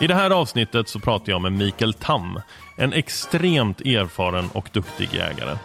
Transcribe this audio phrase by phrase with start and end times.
[0.00, 2.40] I det här avsnittet så pratar jag med Mikael Tam,
[2.76, 5.56] en extremt erfaren och duktig jägare.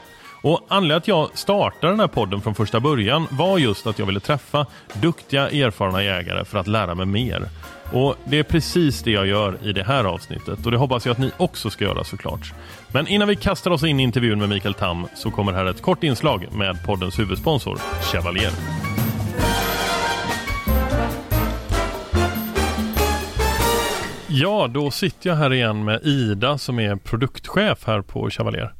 [0.41, 4.05] Och Anledningen att jag startade den här podden från första början var just att jag
[4.05, 7.49] ville träffa duktiga, erfarna jägare för att lära mig mer.
[7.93, 11.13] Och Det är precis det jag gör i det här avsnittet och det hoppas jag
[11.13, 12.53] att ni också ska göra såklart.
[12.91, 15.81] Men innan vi kastar oss in i intervjun med Mikael Tam så kommer här ett
[15.81, 18.51] kort inslag med poddens huvudsponsor, Chevalier.
[24.39, 28.73] Ja, då sitter jag här igen med Ida som är produktchef här på Chevalier.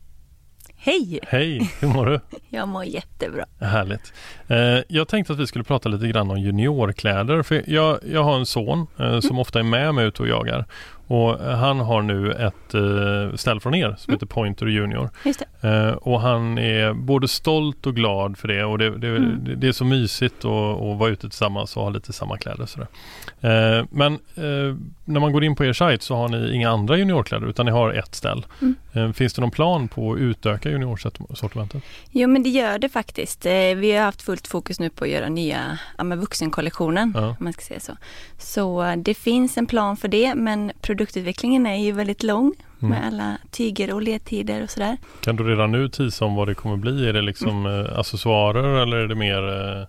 [0.76, 1.20] Hej!
[1.28, 2.20] Hej, hur mår du?
[2.50, 3.46] Jag mår jättebra.
[3.60, 4.14] Härligt.
[4.48, 7.44] Eh, jag tänkte att vi skulle prata lite grann om juniorkläder.
[7.44, 10.66] För jag, jag har en son eh, som ofta är med mig ute och jagar.
[11.08, 15.10] Och han har nu ett eh, ställ från er som heter Pointer Junior.
[15.98, 19.72] Och han är både stolt och glad för det och det, det, det, det är
[19.72, 22.66] så mysigt att, att vara ute tillsammans och ha lite samma kläder.
[22.66, 22.88] Sådär.
[23.92, 24.20] Men
[25.08, 27.72] när man går in på er sajt så har ni inga andra juniorkläder utan ni
[27.72, 28.46] har ett ställ.
[28.94, 31.84] Eh, finns det någon plan på att utöka juniorsortimentet?
[32.12, 33.46] Jo men det gör det faktiskt.
[33.46, 37.28] Eh, Vi har haft fullt fokus nu på att göra nya ja, men vuxenkollektionen, Ja.
[37.28, 37.94] om man ska säga så.
[38.38, 43.06] Så eh, det finns en plan för det men produktutvecklingen är ju väldigt lång med
[43.08, 44.98] alla tyger och ledtider och sådär.
[45.22, 47.10] Kan du redan nu tisa om vad det kommer bli?
[47.10, 49.88] Är det liksom eh, accessoarer eller är det mer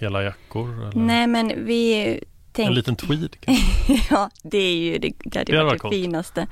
[0.00, 0.82] hela jackor?
[0.82, 0.92] Eller?
[0.94, 2.20] Nej men vi
[2.62, 2.74] En tänker...
[2.74, 3.36] liten tweed?
[3.40, 4.02] kanske?
[4.10, 5.94] ja, det är ju det, det, Det det coolt.
[5.94, 6.46] finaste.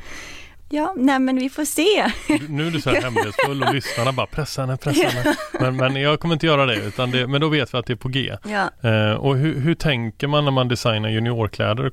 [0.69, 2.13] Ja, nej men vi får se.
[2.49, 5.37] Nu är du så här hemlighetsfull och lyssnarna bara pressa henne, pressa henne.
[5.61, 7.93] Men, men jag kommer inte göra det, utan det, men då vet vi att det
[7.93, 8.37] är på G.
[8.45, 8.89] Ja.
[8.91, 11.91] Eh, och hur, hur tänker man när man designar juniorkläder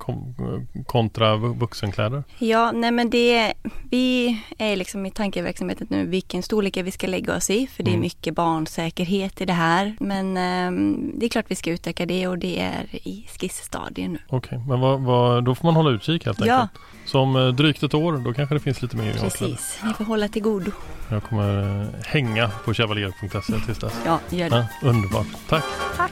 [0.86, 2.24] kontra vu- vuxenkläder?
[2.38, 3.54] Ja, nej men det,
[3.92, 7.90] vi är liksom i tankeverksamheten nu vilken storlek vi ska lägga oss i, för det
[7.90, 8.02] är Mm.
[8.02, 9.96] mycket barnsäkerhet i det här.
[10.00, 14.18] Men ehm, det är klart vi ska utöka det och det är i skissstadiet nu.
[14.28, 16.68] Okej, men vad, vad, då får man hålla utkik helt Ja.
[17.06, 19.14] Så om eh, drygt ett år, då kanske det finns lite mer.
[19.14, 20.72] Precis, ni får hålla till godo.
[21.10, 24.02] Jag kommer eh, hänga på chevalier.se tills dess.
[24.06, 24.68] Ja, gör det.
[24.82, 25.64] Ja, underbart, tack.
[25.98, 26.12] Tack.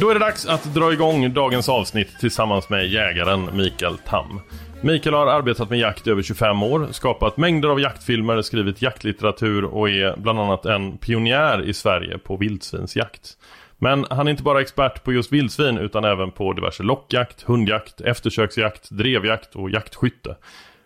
[0.00, 4.40] Då är det dags att dra igång dagens avsnitt tillsammans med jägaren Mikael Tam.
[4.80, 9.64] Mikael har arbetat med jakt i över 25 år, skapat mängder av jaktfilmer, skrivit jaktlitteratur
[9.64, 13.36] och är bland annat en pionjär i Sverige på vildsvinsjakt.
[13.78, 18.00] Men han är inte bara expert på just vildsvin utan även på diverse lockjakt, hundjakt,
[18.00, 20.36] eftersöksjakt, drevjakt och jaktskytte.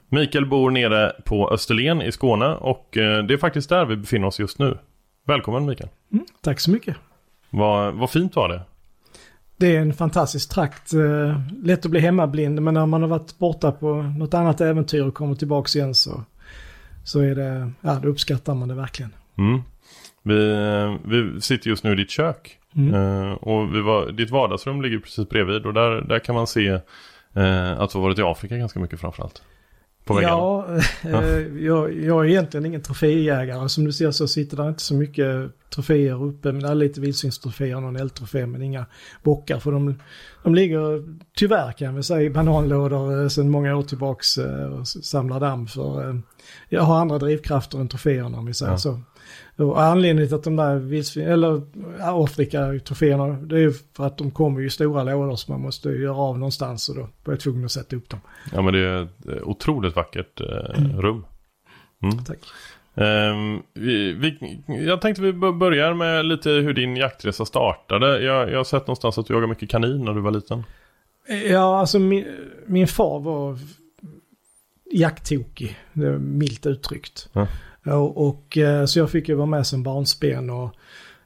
[0.09, 4.27] Mikael bor nere på Österlen i Skåne och eh, det är faktiskt där vi befinner
[4.27, 4.79] oss just nu.
[5.27, 5.89] Välkommen Mikael.
[6.43, 6.97] Tack så mycket.
[7.51, 8.63] Vad, vad fint var det.
[9.57, 10.93] Det är en fantastisk trakt.
[10.95, 15.03] eh, Lätt att bli hemmablind men när man har varit borta på något annat äventyr
[15.07, 16.25] och kommer tillbaks igen så,
[17.05, 19.15] så är det, ja då uppskattar man det verkligen.
[19.39, 19.61] Mm.
[20.23, 22.57] Vi, eh, vi sitter just nu i ditt kök.
[22.77, 22.95] Mm.
[22.95, 26.69] Eh, och vi var, ditt vardagsrum ligger precis bredvid och där, där kan man se
[26.69, 29.43] eh, att du har varit i Afrika ganska mycket framförallt.
[30.05, 30.37] På väggarna.
[30.37, 30.67] Ja,
[31.05, 33.69] eh, jag, jag är egentligen ingen troféjägare.
[33.69, 36.53] Som du ser så sitter där inte så mycket troféer uppe.
[36.53, 38.87] Men det är lite vildsvinstroféer och någon eldtrofé men inga
[39.23, 39.59] bockar.
[39.59, 39.95] För de,
[40.43, 41.05] de ligger
[41.37, 45.67] tyvärr kan väl säga i bananlådor sedan många år tillbaks och samlar damm.
[45.67, 46.23] För
[46.69, 48.79] jag har andra drivkrafter än troféerna om vi säger Ja.
[48.79, 49.01] så.
[49.57, 51.63] Och anledningen till att de där vildsvin, eller
[52.01, 56.17] Afrika-troféerna, det är ju för att de kommer i stora lådor så man måste göra
[56.17, 58.21] av någonstans och då var jag tvungen att sätta upp dem.
[58.53, 61.27] Ja men det är ett eh, otroligt vackert eh, rum.
[62.03, 62.25] Mm.
[62.25, 62.39] Tack.
[62.95, 68.23] Ehm, vi, vi, jag tänkte vi börjar med lite hur din jaktresa startade.
[68.23, 70.65] Jag, jag har sett någonstans att du jagade mycket kanin när du var liten.
[71.51, 72.27] Ja, alltså min,
[72.67, 73.59] min far var
[74.91, 75.79] jakttokig,
[76.19, 77.29] milt uttryckt.
[77.33, 77.47] Ja.
[77.87, 80.75] Och, och eh, så jag fick ju vara med som barnsben och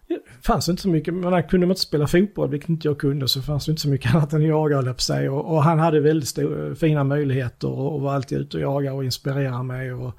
[0.09, 2.99] det fanns inte så mycket, men han kunde man inte spela fotboll, vilket inte jag
[2.99, 5.29] kunde, så fanns det inte så mycket annat än att jaga, höll sig.
[5.29, 8.93] Och, och han hade väldigt stor, fina möjligheter och, och var alltid ute och jaga
[8.93, 9.93] och inspirera mig.
[9.93, 10.15] Och,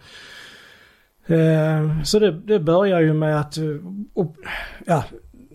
[1.31, 3.65] eh, så det, det började ju med att, eh,
[4.13, 4.35] och,
[4.85, 5.03] ja,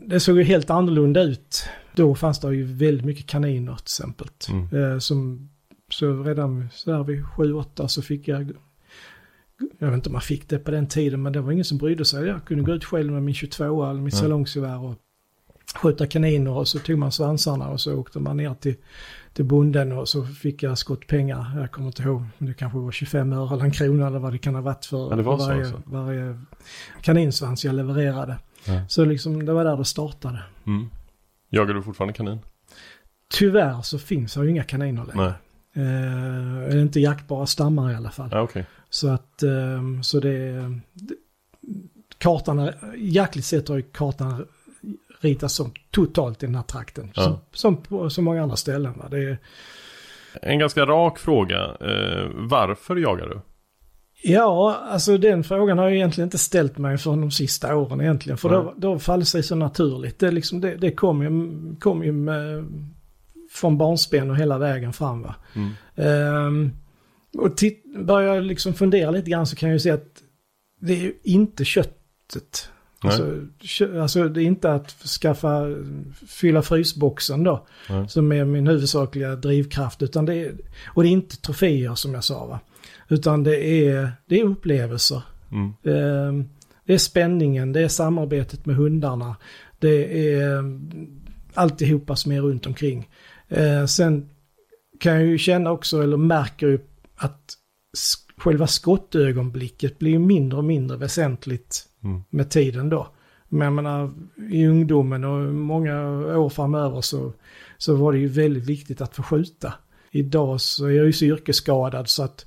[0.06, 1.64] det såg ju helt annorlunda ut.
[1.94, 4.28] då fanns det ju väldigt mycket kaniner till exempel.
[4.50, 4.92] Mm.
[4.92, 5.50] Eh, som,
[5.88, 8.52] så redan så där vid 7-8 så fick jag,
[9.78, 11.78] jag vet inte om man fick det på den tiden, men det var ingen som
[11.78, 12.26] brydde sig.
[12.26, 14.10] Jag kunde gå ut själv med min 22 eller min Mm.
[14.10, 14.94] salongsgevär och
[15.82, 18.74] skjuta kaniner och så tog man svansarna och så åkte man ner till,
[19.32, 21.58] till bonden och så fick jag skottpengar.
[21.60, 24.32] Jag kommer inte ihåg, men det kanske var 25 öre eller en krona eller vad
[24.32, 25.82] det kan ha varit för Ja, var för varje, alltså.
[25.84, 26.38] varje
[27.02, 28.36] kaninsvans jag levererade.
[28.66, 28.80] Ja.
[28.88, 30.42] Så liksom det var där det startade.
[30.66, 30.88] Mm.
[31.50, 32.38] Jagar du fortfarande kanin?
[33.34, 35.34] Tyvärr så finns det ju inga kaniner längre.
[35.74, 36.70] Nej.
[36.72, 38.28] Eh, inte jaktbara stammar i alla fall.
[38.32, 38.66] Ja, okej.
[38.90, 40.64] Så att, eh, så det,
[42.18, 44.46] kartan, är- jaktligt sett har ju kartan
[45.20, 47.10] ritats som totalt i den här trakten.
[47.14, 47.22] Ja.
[47.22, 48.92] Som, som på så många andra ställen.
[48.98, 49.08] Va?
[49.10, 49.38] Det är,
[50.42, 51.64] En ganska rak fråga.
[51.64, 53.40] Eh, varför jagar du?
[54.22, 58.38] ja, alltså den frågan har jag egentligen inte ställt mig för de sista åren egentligen.
[58.38, 58.72] För då, Nej.
[58.76, 60.18] då faller sig så naturligt.
[60.18, 61.30] Det, liksom, det, det kom ju,
[61.76, 62.64] kom ju med,
[63.52, 65.22] från barnsben och hela vägen fram.
[65.22, 65.34] Va?
[65.54, 65.70] Mm.
[65.96, 66.70] Ehm,
[67.38, 70.22] och titt, börjar jag liksom fundera lite grann så kan jag ju se att
[70.80, 72.70] det är ju inte köttet.
[73.02, 75.66] Alltså, kö, alltså det är inte att skaffa,
[76.28, 77.66] fylla frysboxen då.
[77.88, 78.08] Nej.
[78.08, 80.02] Som är min huvudsakliga drivkraft.
[80.02, 80.54] Utan det är,
[80.86, 82.60] och det är inte troféer som jag sa va.
[83.08, 85.22] Utan det är, det är upplevelser.
[85.52, 85.72] Mm.
[85.84, 86.48] Ehm,
[86.84, 89.36] det är spänningen, det är samarbetet med hundarna.
[89.78, 90.64] Det är
[91.54, 93.08] alltihopa som är runt omkring.
[93.48, 94.28] Eh, sen
[95.00, 96.78] kan jag ju känna också, eller märker ju
[97.20, 97.54] att
[98.36, 102.22] själva skottögonblicket blir mindre och mindre väsentligt Mm.
[102.30, 103.08] med tiden då.
[103.48, 104.10] Men jag menar,
[104.50, 106.02] i ungdomen och många
[106.38, 107.32] år framöver så,
[107.78, 109.72] så var det ju väldigt viktigt att få skjuta.
[110.10, 112.46] Idag så är jag ju så yrkesskadad så att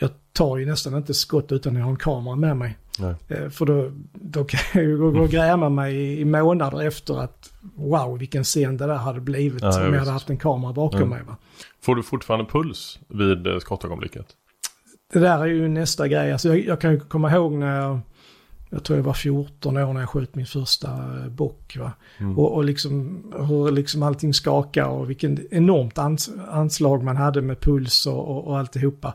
[0.00, 2.78] jag tar ju nästan inte skott utan jag har en kamera med mig.
[2.98, 3.14] Nej.
[3.28, 7.20] Eh, För då, då kan jag ju gå och gräma mig i, i månader efter
[7.22, 9.98] att wow vilken scen det där hade blivit Ja, om jag visst.
[9.98, 11.06] hade haft en kamera bakom Ja.
[11.06, 11.22] mig.
[11.26, 11.36] Va?
[11.82, 14.26] Får du fortfarande puls vid eh, skottögonblicket?
[15.12, 16.32] Det där är ju nästa grej.
[16.32, 18.00] Alltså jag, jag kan ju komma ihåg när jag,
[18.70, 21.76] jag tror jag var 14 år när jag sköt min första eh, bock.
[21.80, 21.92] Va?
[22.18, 22.38] Mm.
[22.38, 27.60] Och, och liksom hur liksom allting skakar och vilken enormt ans, anslag man hade med
[27.60, 29.14] puls och, och, och alltihopa.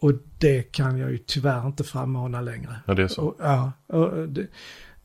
[0.00, 2.76] Och det kan jag ju tyvärr inte frammana längre.
[2.86, 3.22] Ja, det är så.
[3.22, 4.46] Och, ja, och det,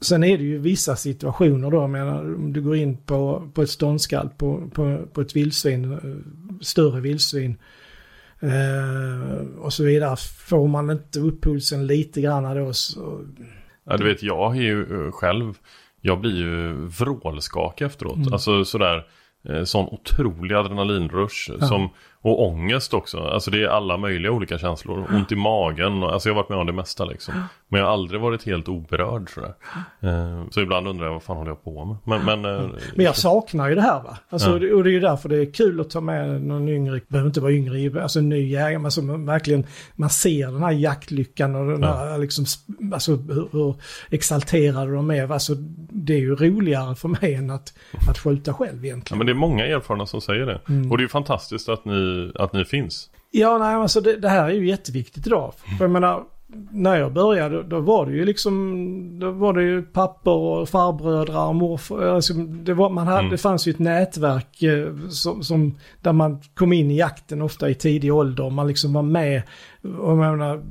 [0.01, 3.61] sen är det ju vissa situationer då, jag menar om du går in på, på
[3.61, 5.99] ett ståndskall på, på, på ett vildsvin, eh,
[6.61, 7.57] större vildsvin
[8.39, 10.15] eh, och så vidare.
[10.47, 13.25] Får man inte upp pulsen lite grann då så,
[13.83, 15.53] Ja, du vet, jag är ju eh, själv,
[16.01, 18.15] jag blir ju vrålskakig efteråt.
[18.15, 18.33] Mm.
[18.33, 19.07] Alltså sådär,
[19.49, 21.51] eh, sån otrolig adrenalinrush.
[21.59, 21.89] Som,
[22.23, 23.18] och ångest också.
[23.19, 25.06] Alltså det är alla möjliga olika känslor.
[25.13, 27.33] Ont i magen, alltså jag har varit med om det mesta liksom.
[27.68, 29.53] Men jag har aldrig varit helt oberörd sådär.
[30.01, 31.97] Eh, så ibland undrar jag vad fan håller jag på med.
[32.03, 32.62] Men, men, eh,
[32.95, 34.18] Men jag saknar ju det här va.
[34.29, 34.53] Alltså, Ja.
[34.53, 37.41] och det- är ju därför det är kul att ta med någon yngre, behöver inte
[37.41, 39.65] vara yngre, alltså en ny jägare, men som verkligen,
[39.95, 42.45] man ser den här jaktlyckan och den här liksom,
[42.94, 43.75] alltså hur, hur
[44.09, 45.31] exalterade de är.
[45.31, 45.53] Alltså
[45.89, 47.74] det är ju roligare för mig än att,
[48.09, 49.17] att skjuta själv ja, egentligen.
[49.17, 50.62] men det är många erfarna som säger det.
[50.69, 50.91] Mm.
[50.91, 51.94] Och det är ju fantastiskt att ni,
[52.36, 53.10] att ni finns.
[53.31, 55.54] Ja, nej, alltså det, det här är ju jätteviktigt idag.
[55.78, 56.24] För jag menar,
[56.71, 61.48] när jag började då, var det ju liksom, då var det ju papper och farbrödrar
[61.48, 62.01] och morfar.
[62.01, 63.31] Alltså, det, var, man hade, Mm.
[63.31, 67.69] det fanns ju ett nätverk eh, som, som, där man kom in i jakten ofta
[67.69, 68.50] i tidig ålder.
[68.50, 69.41] Man liksom var med,
[70.00, 70.62] och menar,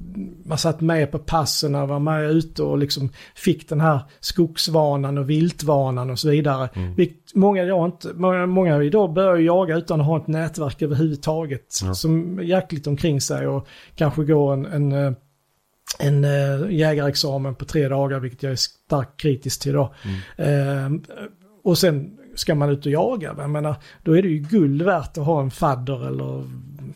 [0.49, 5.19] man satt med på passen och var med ute och liksom fick den här skogsvanan
[5.19, 6.69] och viltvanan och så vidare.
[6.97, 11.67] Vilket många, idag inte, många, många idag börjar jaga utan att ha ett nätverk överhuvudtaget.
[11.95, 15.13] Som jaktligt omkring sig och kanske går en, en eh,
[15.99, 19.95] en äh, jägarexamen på tre dagar, vilket jag är starkt kritisk till då.
[20.37, 20.91] Eh,
[21.65, 23.35] och sen ska man ut och jaga.
[23.39, 26.45] Jag menar, då är det ju guld värt att ha en fadder eller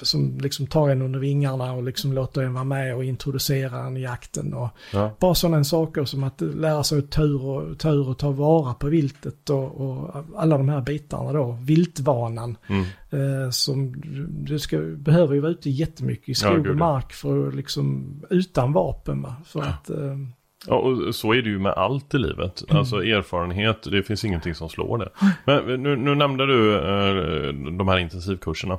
[0.03, 3.97] som liksom tar en under vingarna och liksom låter en vara med och introducera en
[3.97, 4.55] i jakten.
[4.55, 5.17] Och Ja.
[5.21, 8.31] Bara sådana saker som att lära sig att ta ur och ta, ur och ta
[8.31, 11.59] vara på viltet och, och alla de här bitarna då.
[11.63, 12.57] Viltvanan.
[12.67, 12.85] Mm.
[13.11, 13.95] Eh, som
[14.45, 16.79] du ska, behöver ju vara ute jättemycket i Ja, skog gud, och ja.
[16.79, 19.35] mark för att liksom utan vapen va.
[19.47, 20.17] För att, eh,
[20.67, 22.63] Ja, och så är det ju med allt i livet.
[22.69, 22.79] Mm.
[22.79, 25.09] Alltså erfarenhet, det finns ingenting som slår det.
[25.45, 28.79] Men nu, nu nämnde du eh, de här intensivkurserna.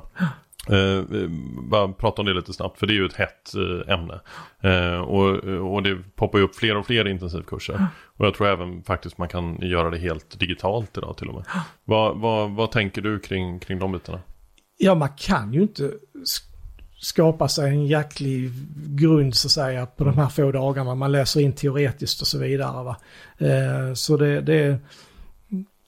[0.70, 1.28] Eh, eh,
[1.70, 4.20] bara prata om det lite snabbt, för det är ju ett hett eh, ämne.
[4.60, 7.86] Eh, och, eh, och det poppar ju upp fler och fler intensivkurser.
[8.16, 11.44] Och jag tror även faktiskt man kan göra det helt digitalt idag till och med.
[11.84, 14.20] Vad, vad, vad tänker du kring, kring de bitarna?
[14.78, 15.92] ja man kan ju inte
[16.98, 18.50] skapa sig en jäklig
[18.86, 20.94] grund så att säga på de här få dagarna.
[20.94, 22.96] Man läser in teoretiskt och så vidare va.
[23.38, 24.78] Eh, så det, det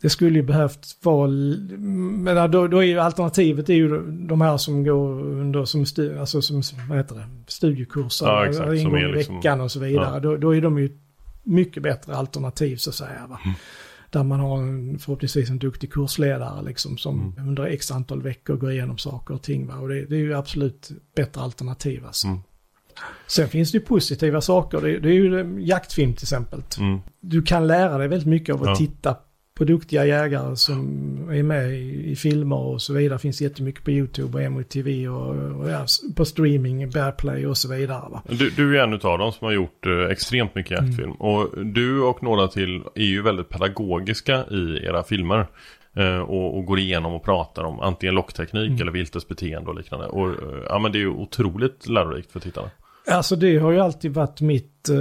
[0.02, 4.56] det skulle ju behövt vara, men då, då är ju alternativet är ju de här
[4.56, 8.90] som går under som, stu, alltså som vad heter det, studiekurser, Ja, exakt, en som
[8.90, 10.10] gång är i liksom- veckan och så vidare.
[10.14, 10.20] ja.
[10.20, 10.98] Då, då är de ju
[11.42, 13.26] mycket bättre alternativ så att säga.
[13.28, 13.38] Va?
[13.44, 13.56] Mm.
[14.10, 17.48] Där man har en, förhoppningsvis en duktig kursledare liksom, som Mm.
[17.48, 19.66] under x antal veckor går igenom saker och ting.
[19.66, 19.74] Va?
[19.74, 22.06] Och det, det är ju absolut bättre alternativ.
[22.06, 22.26] Alltså.
[22.26, 22.38] Mm.
[23.26, 24.80] Sen finns det ju positiva saker.
[24.80, 26.62] Det, det är ju jaktfilm till exempel.
[26.78, 26.98] Mm.
[27.20, 28.76] Du kan lära dig väldigt mycket av att Ja.
[28.76, 29.16] titta
[29.58, 30.86] på duktiga jägare som
[31.30, 33.18] är med i, i filmer och så vidare.
[33.18, 35.86] Finns jättemycket på YouTube och MOTV och, och ja,
[36.16, 38.02] på streaming, Bearplay och så vidare.
[38.10, 38.22] Va?
[38.28, 41.10] Du, du är en av dem som har gjort eh, extremt mycket jaktfilm.
[41.10, 41.16] Mm.
[41.16, 45.46] Och du och några till är ju väldigt pedagogiska i era filmer.
[45.96, 48.80] Eh, och, och går igenom och pratar om antingen lockteknik Mm.
[48.80, 50.06] eller viltets beteende och liknande.
[50.06, 52.70] Och eh, ja men det är ju otroligt lärorikt för tittarna.
[53.10, 54.96] Alltså det har ju alltid varit mitt eh,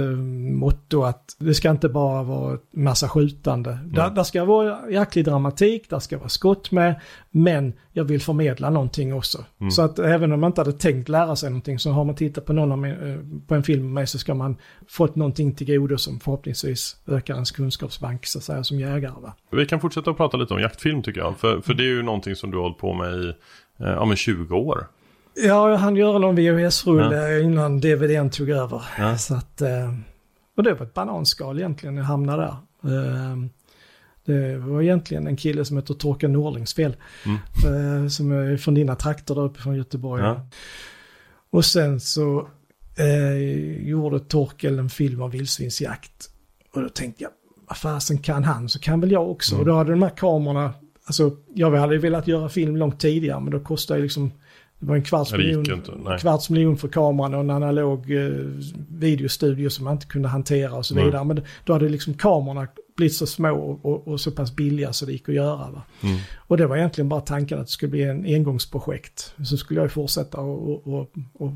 [0.52, 3.78] motto att det ska inte bara vara massa skjutande.
[3.84, 7.00] Där, där ska vara jäklig dramatik, där ska vara skott med,
[7.30, 9.44] men jag vill förmedla någonting också.
[9.70, 12.44] Så att även om man inte hade tänkt lära sig någonting så har man tittat
[12.44, 14.56] på, någon min, eh, på en film med mig så ska man
[14.88, 19.20] fått någonting till godo som förhoppningsvis ökar ens kunskapsbank så att säga som jägare.
[19.20, 19.34] Va?
[19.50, 21.38] Vi kan fortsätta att prata lite om jaktfilm tycker jag.
[21.38, 23.28] För, för det är ju någonting som du har hållit på med i
[23.80, 24.86] eh, ja, men 20 år.
[25.44, 27.38] Ja, jag hann göra någon VHS-rulle Ja.
[27.38, 28.82] innan DVDn tog över.
[28.98, 29.18] Ja.
[29.18, 29.94] Så att, eh,
[30.56, 32.56] och det var ett bananskal egentligen, jag hamnade där.
[32.94, 33.36] Eh,
[34.24, 36.96] Det var egentligen en kille som heter Torkel Norlings fel.
[37.66, 40.22] Eh, Som är från dina trakter där uppe från Göteborg.
[40.22, 40.46] Ja.
[41.50, 42.48] Och sen så
[42.98, 43.36] eh,
[43.88, 46.30] gjorde Torkel en film om vildsvinsjakt.
[46.74, 47.30] Och då tänkte jag,
[47.68, 49.54] vad fasen kan han så kan väl jag också.
[49.54, 49.60] Mm.
[49.60, 53.50] Och då hade de här kamerorna, alltså jag hade velat göra film långt tidigare men
[53.52, 54.32] då kostade ju liksom,
[54.78, 55.64] det var en kvarts miljon,
[56.20, 58.30] kvarts miljon för kameran och en analog eh,
[58.88, 61.24] videostudio som man inte kunde hantera och så vidare.
[61.24, 65.06] Men då hade liksom kamerorna blivit så små och, och, och så pass billiga så
[65.06, 65.82] det gick att göra.
[66.02, 66.18] Mm.
[66.36, 69.34] Och det var egentligen bara tanken att det skulle bli en engångsprojekt.
[69.44, 71.52] Så skulle jag ju fortsätta och, och, och,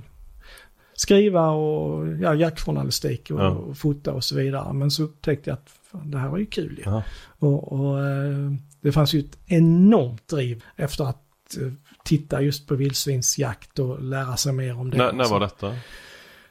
[0.95, 3.49] skriva och ja, jaktjournalistik och, Ja.
[3.50, 4.73] och fota och så vidare.
[4.73, 6.83] Men så tänkte jag att fan, det här var ju kul ju.
[6.85, 7.02] Ja.
[7.38, 11.73] Och, och eh, det fanns ju ett enormt driv efter att eh,
[12.04, 14.97] titta just på vildsvinsjakt och lära sig mer om det.
[14.97, 15.75] När, när var detta?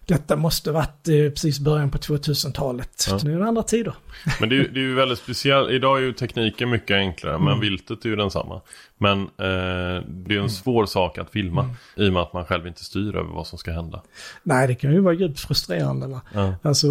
[0.05, 3.05] Detta måste varit eh, precis början på 2000-talet.
[3.10, 3.20] Ja.
[3.24, 3.93] Nu är det andra tider.
[4.39, 5.70] Men det är, det är ju väldigt speciellt.
[5.70, 7.38] Idag är ju tekniken mycket enklare.
[7.38, 7.60] Men Mm.
[7.60, 8.62] viltet är ju densamma.
[8.98, 11.63] Men eh, det är en svår sak att filma.
[11.63, 11.75] Mm.
[11.96, 14.01] I och med att man själv inte styr över vad som ska hända.
[14.43, 16.20] Nej, det kan ju vara djupt frustrerande.
[16.34, 16.53] Ja.
[16.62, 16.88] Alltså,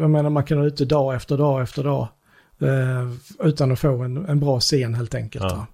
[0.00, 2.08] jag menar man kan vara ute dag efter dag efter dag.
[2.60, 3.10] Eh,
[3.46, 5.44] utan att få en, en bra scen helt enkelt.
[5.44, 5.66] Ja.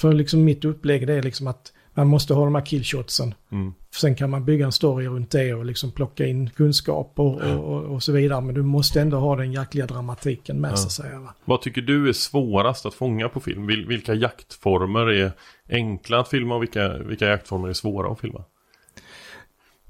[0.00, 3.34] För liksom mitt upplägg det är liksom att man måste ha de här killshotsen.
[3.52, 3.74] Mm.
[3.94, 7.74] Sen kan man bygga en story runt det och liksom plocka in kunskap och, och,
[7.74, 8.40] och, och så vidare.
[8.40, 11.20] Men du måste ändå ha den jäkliga dramatiken med att säga.
[11.20, 11.34] Va?
[11.44, 13.66] Vad tycker du är svårast att fånga på film?
[13.66, 15.32] Vil, vilka jaktformer är
[15.68, 18.44] enkla att filma och vilka, vilka jaktformer är svåra att filma?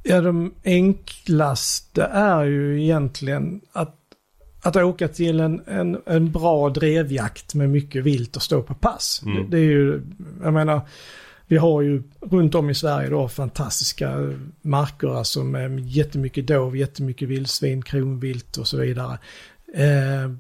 [0.02, 3.97] Ja, de enklaste är ju egentligen att,
[4.62, 9.23] att åka till en, en, en bra drevjakt med mycket vilt och stå på pass.
[9.26, 9.37] Mm.
[9.37, 10.02] Det, det är ju,
[10.43, 10.81] jag menar,
[11.47, 17.29] vi har ju runt om i Sverige då fantastiska marker alltså med jättemycket dov, jättemycket
[17.29, 19.19] vildsvin, kronvilt och så vidare.
[19.75, 20.31] Eh,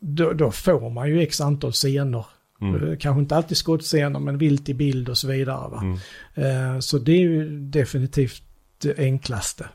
[0.00, 2.26] då, då får man ju x antal scener.
[2.60, 2.88] Mm.
[2.88, 5.78] Eh, Kanske inte alltid skottscener men vilt i bild och så vidare.
[5.78, 6.74] Mm.
[6.74, 8.42] Eh, så det är ju definitivt
[8.78, 9.68] det enklaste.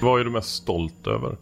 [0.00, 1.36] Vad är du mest stolt över?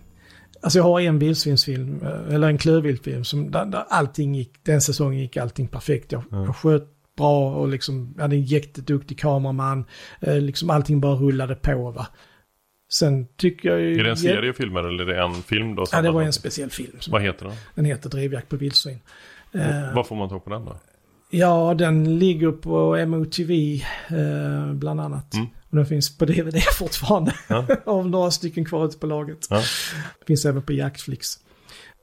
[0.62, 4.80] Alltså jag har en vildsvinsfilm, eh, eller en klövviltfilm, som, där, där allting gick, den
[4.80, 6.12] säsongen gick allting perfekt.
[6.12, 9.84] Jag, jag sköt bra och liksom, jag hade en jätteduktig kameraman,
[10.20, 12.06] eh, liksom allting bara rullade på va.
[12.92, 14.00] Sen tycker jag ju...
[14.00, 15.84] Är det en serie filmer eller är det en film då?
[15.92, 16.98] Ja, det var en speciell film.
[17.08, 17.54] Vad heter den?
[17.74, 18.98] den heter Drevjakt på vildsvin.
[19.52, 20.76] Eh, Vad får man tag på den då?
[21.30, 23.52] Ja, den ligger på MOTV
[24.08, 25.34] eh, bland annat.
[25.34, 25.46] Mm.
[25.74, 27.34] Och den finns på DVD fortfarande.
[27.48, 27.66] Ja.
[27.86, 29.46] av några stycken kvar ute på laget.
[29.50, 29.56] Ja.
[30.18, 31.38] Det finns även på Jaktflix.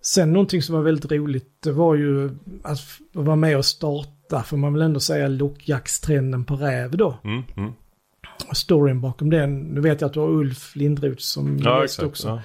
[0.01, 2.29] Sen någonting som var väldigt roligt, det var ju
[2.63, 2.79] att
[3.13, 7.17] vara med och starta, får man väl ändå säga, lockjaktstrenden på räv då.
[7.23, 7.71] Mm, mm.
[8.53, 12.07] Storyn bakom den, nu vet jag att du har Ulf Lindroth som Ja, exakt.
[12.07, 12.41] också.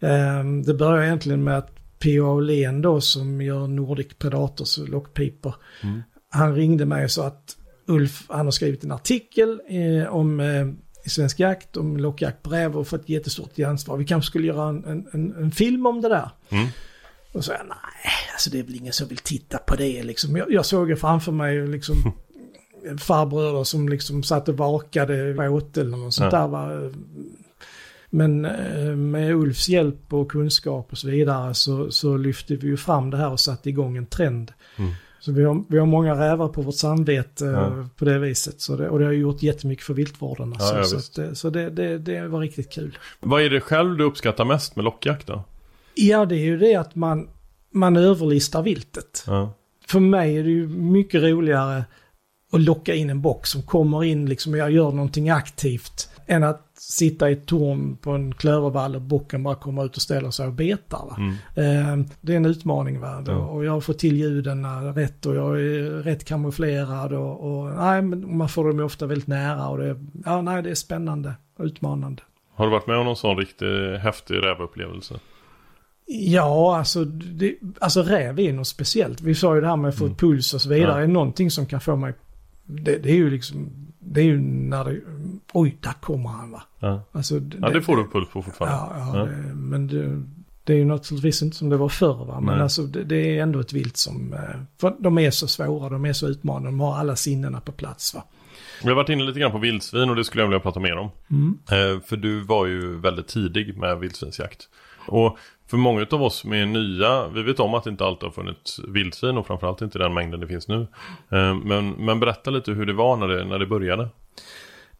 [0.00, 0.08] Ja.
[0.08, 2.26] Ehm, det börjar egentligen med att P.O.
[2.26, 5.54] Aulén då som gör Nordic Predators lockpipor.
[5.82, 6.02] Mm.
[6.30, 10.66] Han ringde mig och sa att Ulf, han har skrivit en artikel eh, om eh,
[11.06, 13.96] Svensk Jakt, om lockjakt på räv och fått jättestort ansvar.
[13.96, 16.30] Vi kanske skulle göra en, en, en, film om det där.
[16.48, 16.68] Mm.
[17.32, 20.36] Och så jag, nej, alltså det är väl ingen som vill titta på det liksom.
[20.36, 21.96] Jag, jag såg ju framför mig liksom
[22.98, 26.38] farbröder som liksom satt och vakade åt eller något sånt Ja.
[26.38, 26.48] där.
[26.48, 26.90] Va?
[28.14, 32.76] men eh, med Ulfs hjälp och kunskap och så vidare så, så lyfte vi ju
[32.76, 34.52] fram det här och satte igång en trend.
[34.76, 34.92] Mm.
[35.24, 37.88] Så vi har, vi har många rävar på vårt samvete Ja.
[37.96, 38.60] på det viset.
[38.60, 40.52] Så det, och det har gjort jättemycket för viltvården.
[40.52, 42.98] Alltså, Ja, så att det, så det, det, det var riktigt kul.
[43.20, 45.44] Vad är det själv du uppskattar mest med lockjakt då?
[45.94, 47.28] Ja, det är ju det att man,
[47.70, 49.24] man överlistar viltet.
[49.26, 49.52] Ja.
[49.86, 51.84] För mig är det ju mycket roligare
[52.52, 56.08] att locka in en bock som kommer in liksom och jag gör någonting aktivt.
[56.26, 60.02] Än att sitta i ett torn på en klövervall och bocken bara kommer ut och
[60.02, 61.16] ställer sig och betar.
[61.18, 61.30] Mm.
[61.30, 63.00] Eh, det är en utmaning.
[63.00, 63.24] Va?
[63.26, 63.36] Ja.
[63.36, 67.12] Och jag fått till ljuden rätt och jag är rätt kamouflerad.
[67.12, 70.70] Och, och, nej, men man får dem ofta väldigt nära och det, ja, nej, det
[70.70, 72.22] är spännande och utmanande.
[72.54, 75.14] Har du varit med om någon sån riktigt häftig rävupplevelse?
[76.06, 79.20] Ja, alltså, det, alltså räv är något speciellt.
[79.20, 80.16] Vi sa ju det här med att få Mm.
[80.16, 80.98] puls och så vidare.
[80.98, 81.00] Ja.
[81.00, 82.14] Är någonting som kan få mig...
[82.64, 83.70] Det, det är ju liksom...
[84.06, 85.00] Det är ju när det...
[85.52, 86.62] Oj, där kommer han va.
[86.78, 88.76] Ja, Alltså, ja det får du puls på fortfarande.
[88.76, 89.24] Ja, ja, Ja.
[89.24, 90.22] Det, men det,
[90.64, 92.40] det är ju naturligtvis inte som det var förr va.
[92.40, 92.62] Men Nej.
[92.62, 94.32] alltså det, det är ändå ett vilt som...
[94.32, 94.38] eh,
[94.80, 98.14] För de är så svåra, de är så utmanande, de har alla sinnena på plats
[98.14, 98.24] va.
[98.82, 100.96] Vi har varit inne lite grann på vildsvin och det skulle jag vilja prata mer
[100.96, 101.10] om.
[101.30, 101.58] Mm.
[101.70, 104.68] Eh, för du var ju väldigt tidig med vildsvinsjakt.
[105.06, 105.38] Och
[105.74, 108.30] för många av oss som är nya, vi vet om att det inte alltid har
[108.30, 110.86] funnits vildsvin och framförallt inte den mängden det finns nu.
[111.30, 114.08] Eh, men, men berätta lite hur det var när det, när det började.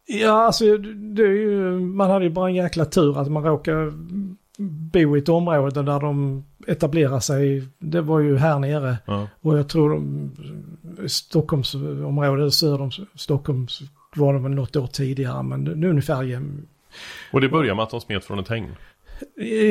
[0.07, 3.91] Ja, alltså det är ju, man hade ju bara en jäkla tur att man råkade
[4.91, 7.67] bo i ett område där de etablerar sig.
[7.79, 9.27] Det var ju här nere Ja.
[9.41, 10.31] och jag tror de,
[11.07, 13.67] Stockholmsområdet söder om Stockholm
[14.15, 16.65] var de något år tidigare men nu ungefär jäm-
[17.33, 18.75] Och det började med att de smet från ett hägn.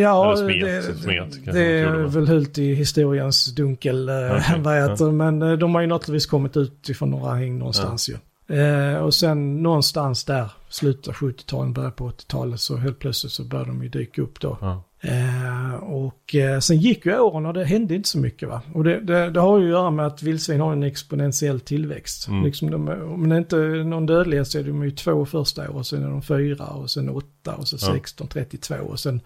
[0.01, 5.13] Ja, smet, det, smet, det är väl hult i historiens dunkel, eh, heter det.
[5.13, 8.17] Men eh, de har ju naturligtvis kommit ut ifrån några häng någonstans ju.
[8.57, 13.45] Eh, och sen någonstans där, slutet av 70-talet, början på 80-talet, så helt plötsligt så
[13.45, 14.59] började de ju dyka upp då.
[14.61, 14.83] Ja.
[15.05, 18.63] Eh, och eh, sen gick ju åren och det hände inte så mycket va.
[18.75, 22.29] Och det, det, det har ju att göra med att vildsvin har en exponentiell tillväxt.
[22.29, 22.45] Mm.
[22.45, 25.83] Liksom de, om det inte är någon dödlighet så är de ju två första år,
[25.83, 27.93] sen är de fyra och sen åtta och så Ja.
[27.95, 29.21] 16, 32 och sen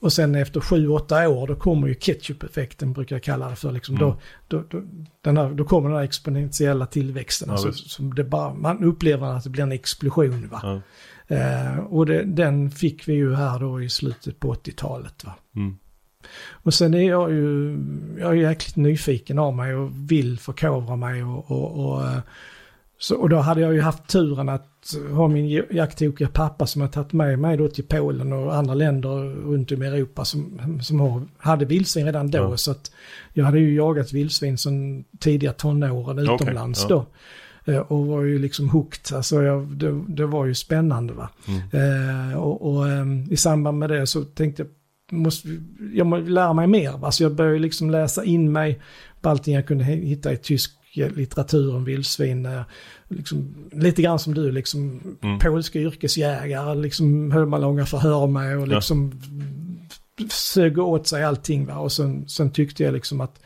[0.00, 3.72] och sen efter sju, åtta år då kommer ju ketchup-effekten brukar jag kalla det för.
[3.72, 4.08] Liksom Mm.
[4.08, 4.16] då,
[4.48, 4.82] då, då,
[5.20, 7.48] den här, då kommer den här exponentiella tillväxten.
[7.48, 10.48] Ja, alltså, som det bara, man upplever att det blir en explosion.
[10.48, 10.60] Va?
[10.62, 10.80] Ja.
[11.32, 15.24] Eh, och det, den fick vi ju här då i slutet på 80-talet.
[15.24, 15.34] Va?
[15.56, 15.76] Mm.
[16.50, 17.78] Och sen är jag ju,
[18.18, 22.18] jag är jäkligt nyfiken av mig och vill förkovra mig och, och, och, eh,
[22.98, 26.88] så, och då hade jag ju haft turen att ha min jakttokiga pappa som har
[26.88, 29.08] tagit med mig då till Polen och andra länder
[29.50, 32.38] runt om i Europa som, som har, hade vildsvin redan då.
[32.38, 32.56] Ja.
[32.56, 32.92] Så att
[33.32, 36.88] jag hade ju jagat vildsvin sedan tidiga tonåren utomlands ja.
[36.88, 37.06] då.
[37.64, 41.28] Eh, Och var ju liksom hooked, alltså jag, det, det var ju spännande va.
[41.48, 42.30] Mm.
[42.30, 44.68] Eh, och och ehm, i samband med det så tänkte jag,
[45.18, 45.48] måste,
[45.94, 46.98] jag måste lära mig mer.
[46.98, 47.12] Va?
[47.12, 48.80] Så jag började liksom läsa in mig
[49.20, 52.46] på allting jag kunde hitta i tysk litteratur om vildsvin.
[52.46, 52.62] eh,
[53.08, 55.38] Liksom, lite grann som du, liksom Mm.
[55.38, 58.74] polska yrkesjägare, liksom höll man långa förhör med och Ja.
[58.74, 59.12] liksom
[60.30, 61.66] sög åt sig allting.
[61.66, 61.78] Va?
[61.78, 63.40] Och sen, sen tyckte jag liksom att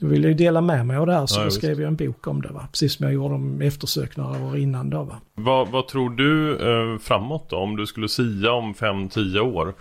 [0.00, 1.96] då ville jag dela med mig av det här så Ja, då skrev jag en
[1.96, 2.48] bok om det.
[2.48, 2.68] Va?
[2.72, 5.02] Precis som jag gjorde om eftersök några år innan då.
[5.02, 5.20] Va?
[5.34, 7.56] Vad, vad tror du eh, framåt då?
[7.56, 9.74] Om du skulle sia om 5-10 år?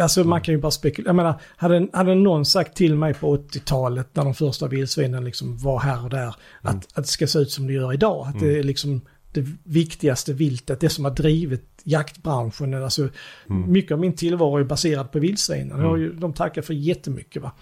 [0.00, 1.08] Alltså man kan ju bara spekulera.
[1.08, 5.58] Jag menar, hade, hade någon sagt till mig på 80-talet när de första vildsvinen liksom
[5.58, 8.26] var här och där, att, att det ska se ut som det gör idag.
[8.26, 9.00] Att det är liksom
[9.32, 12.74] det viktigaste viltet, det som har drivit jaktbranschen.
[12.84, 13.08] Alltså,
[13.46, 16.00] Mycket av min tillvaro är baserad på vildsvinen.
[16.00, 17.42] Ju, de tackar för jättemycket.
[17.42, 17.52] Va?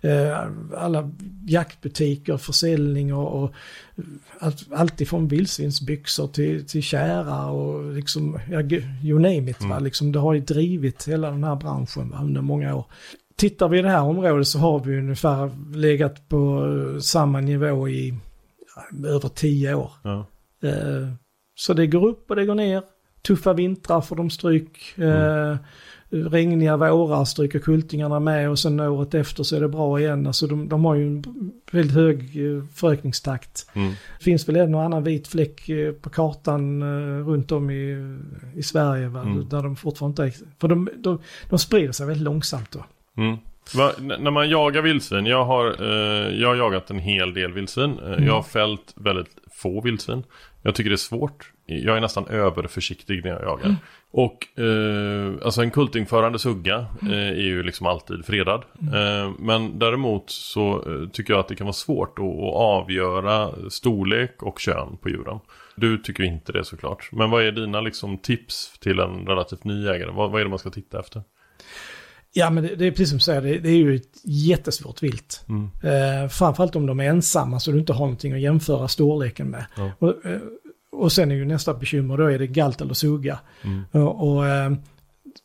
[0.00, 0.38] Eh,
[0.76, 1.10] alla
[1.46, 3.52] jaktbutiker, försäljning och, och
[4.38, 8.60] allt, allt ifrån vildsvinsbyxor till, till kära och liksom, ja,
[9.02, 9.62] you name it.
[9.62, 9.78] Va?
[9.78, 12.18] Liksom, det har ju drivit hela den här branschen va?
[12.22, 12.84] under många år.
[13.36, 16.66] Tittar vi i det här området så har vi ungefär legat på
[17.02, 18.14] samma nivå i
[19.06, 19.90] över tio år.
[20.02, 20.26] Ja.
[20.62, 21.08] Eh,
[21.54, 22.82] Så det går upp och det går ner.
[23.22, 24.98] Tuffa vintrar får de stryk.
[24.98, 25.56] Eh,
[26.12, 30.26] Regniga vårar stryker kultingarna med och sen året efter så är det bra igen.
[30.26, 31.24] Alltså de, de har ju en
[31.72, 33.66] väldigt hög eh, förökningstakt.
[33.72, 33.90] Mm.
[34.18, 38.14] Det finns väl en och annan vit fläck eh, på kartan eh, runt om i,
[38.54, 39.20] i Sverige va?
[39.20, 39.48] Mm.
[39.48, 41.18] där de fortfarande inte för de, de,
[41.50, 42.84] de sprider sig väldigt långsamt då.
[43.16, 43.36] Mm.
[43.74, 47.98] Va, när man jagar vildsvin, jag har, eh, jag har jagat en hel del vildsvin.
[47.98, 50.22] Eh, Jag har fällt väldigt få vildsvin.
[50.62, 51.52] Jag tycker det är svårt.
[51.66, 53.76] Jag är nästan överförsiktig när jag jagar.
[54.10, 58.64] Och eh, alltså en kultingförande sugga eh, är ju liksom alltid fredad.
[58.80, 63.50] Eh, men däremot så eh, tycker jag att det kan vara svårt att, att avgöra
[63.70, 65.38] storlek och kön på djuren.
[65.76, 67.08] Du tycker inte det såklart.
[67.12, 70.10] Men vad är dina liksom, tips till en relativt ny jägare?
[70.10, 71.22] Vad, vad är det man ska titta efter?
[72.32, 75.02] Ja, men det, det är precis som du säger, det, det är ju ett jättesvårt
[75.02, 75.44] vilt.
[75.82, 79.64] Eh, framförallt om de är ensamma så du inte har någonting att jämföra storleken med.
[79.76, 79.92] Ja.
[79.98, 80.40] Och, eh,
[80.92, 83.38] och sen är ju nästa bekymmer, då är det galt eller sugga.
[83.90, 84.72] Och, och, eh,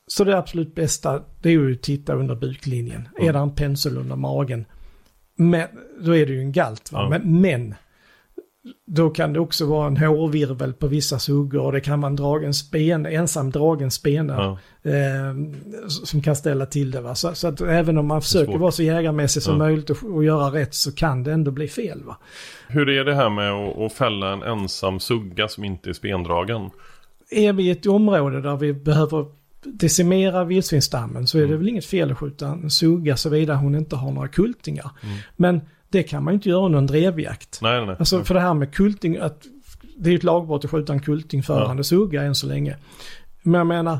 [0.08, 3.10] så det absolut bästa, det är ju att titta under buklinjen.
[3.19, 4.65] Är det en pensel under magen?
[5.36, 5.67] Men,
[6.00, 6.91] då är det ju en galt.
[6.91, 7.00] Va?
[7.02, 7.10] Ja.
[7.10, 7.76] Men, men
[8.88, 12.15] då kan det också vara en hårvirvel på vissa suggor och det kan vara en
[12.15, 14.58] dragen spen, ensam dragen spene Ja.
[14.91, 15.36] eh,
[16.04, 17.01] som kan ställa till det.
[17.01, 17.15] Va?
[17.15, 19.58] Så, så att även om man försöker vara så jägarmässig som Ja.
[19.58, 22.04] möjligt och, och göra rätt så kan det ändå bli fel.
[22.04, 22.17] Va?
[22.67, 26.69] Hur är det här med att, att fälla en ensam sugga som inte är spendragen?
[27.30, 29.25] Är vi i ett område där vi behöver
[29.63, 33.95] decimera vildsvinsstammen så är det väl inget fel att skjuta en sugga såvida hon inte
[33.95, 34.91] har några kultingar.
[35.36, 35.62] Men
[35.95, 37.60] det kan man ju inte göra en drevjakt.
[37.62, 37.95] Nej, nej.
[37.99, 39.45] Alltså för det här med kulting, att
[39.97, 42.77] det är ju ett lagbrott att skjuta en kultingförande sugga än så länge.
[43.43, 43.99] Men jag menar,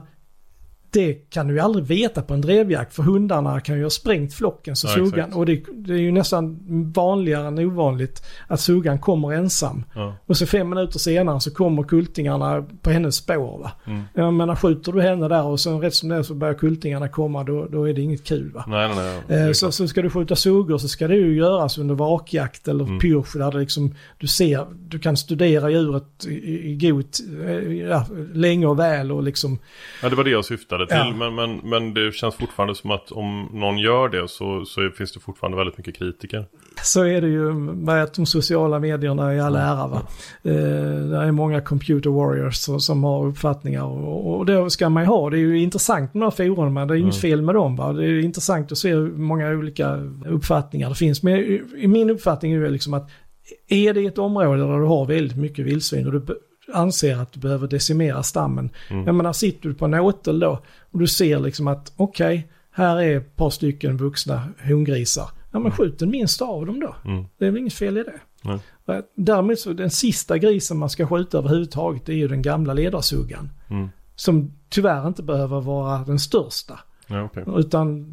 [0.96, 4.34] det kan du ju aldrig veta på en drevjakt för hundarna kan ju ha sprängt
[4.34, 5.36] flocken så Ja, exakt.
[5.36, 6.60] och det, det är ju nästan
[6.96, 9.84] vanligare än ovanligt att suggan kommer ensam.
[9.96, 10.16] Ja.
[10.26, 13.72] Och så fem minuter senare så kommer kultingarna på hennes spår va.
[13.86, 14.02] Mm.
[14.14, 17.08] Jag menar skjuter du henne där och sen rätt som det är så börjar kultingarna
[17.10, 18.64] komma då, då är det inget kul va.
[18.68, 19.48] Nej, nej, nej.
[19.48, 22.86] Eh, Så, så ska du skjuta suggor så ska det ju göras under vakjakt eller
[22.86, 23.00] Mm.
[23.00, 27.06] pyrsch där det liksom, du ser, du kan studera djuret i, i god,
[27.46, 29.60] eh, ja, länge och väl och liksom,
[30.04, 30.98] Ja, det var det jag syftade till.
[30.98, 31.14] Ja.
[31.14, 35.12] Men, men, men det känns fortfarande som att om någon gör det så, så finns
[35.14, 36.46] det fortfarande väldigt mycket kritiker.
[36.84, 40.02] så är det ju med de sociala medierna i all ära va.
[40.44, 40.54] Eh,
[41.10, 45.08] det är många computer warriors som, som har uppfattningar och, och det ska man ju
[45.08, 45.30] ha.
[45.30, 47.94] Det är ju intressant med de här forumen, det är inget fel med dem va.
[47.94, 49.96] Det är intressant att se hur många olika
[50.26, 51.24] uppfattningar det finns.
[51.24, 53.10] Men i, i min uppfattning är det liksom att
[53.68, 56.26] är det ett område där du har väldigt mycket vildsvin och du
[56.74, 58.70] anser att du behöver decimera stammen.
[58.90, 60.60] Jag menar sitter du på en åtel då
[60.92, 65.30] och du ser liksom att okej, här är ett par stycken vuxna hongrisar.
[65.52, 66.96] Ja men skjut den minsta av dem då.
[67.06, 67.26] Mm.
[67.38, 68.20] Det är väl inget fel i det.
[68.42, 68.60] Nej.
[68.86, 69.02] Va?
[69.16, 73.50] Däremot så den sista grisen man ska skjuta överhuvudtaget är ju den gamla ledarsuggan.
[73.70, 73.90] Mm.
[74.16, 76.80] Som tyvärr inte behöver vara den största.
[77.08, 77.44] Ja, okej.
[77.56, 78.06] Utan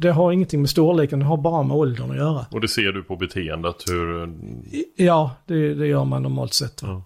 [0.00, 2.46] det har ingenting med storleken, det har bara med åldern att göra.
[2.50, 4.34] Och det ser du på beteendet hur...
[4.96, 6.82] Ja, det, det gör man normalt sett.
[6.82, 7.02] Ja.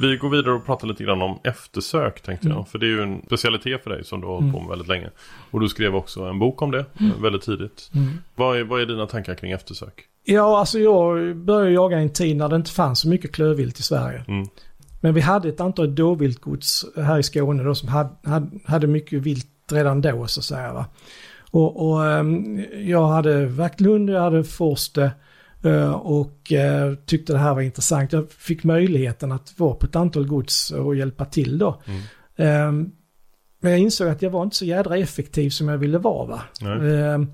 [0.00, 2.68] Vi går vidare och pratar lite grann om eftersök tänkte jag.
[2.68, 4.88] För det är ju en specialitet för dig som du har hållit på med väldigt
[4.88, 5.10] länge.
[5.50, 7.90] Och du skrev också en bok om det eh, väldigt tidigt.
[8.34, 10.04] Vad, är, vad är dina tankar kring eftersök?
[10.24, 13.78] Ja, alltså jag började jaga i en tid när det inte fanns så mycket klövvilt
[13.78, 14.24] i Sverige.
[14.28, 14.48] Mm.
[15.00, 19.22] Men vi hade ett antal dåviltgods här i Skåne då som hade, hade, hade mycket
[19.22, 20.72] vilt redan då så att säga.
[20.72, 20.86] Va?
[21.50, 25.10] Och, och ehm, jag hade Vaktlund, jag hade Forste
[25.92, 28.12] och eh, tyckte det här var intressant.
[28.12, 31.82] Jag fick möjligheten att vara på ett antal gods och hjälpa till då.
[32.36, 32.90] Ehm,
[33.62, 36.26] men jag insåg att jag var inte så jädra effektiv som jag ville vara.
[36.26, 36.42] Va?
[37.14, 37.26] Ehm,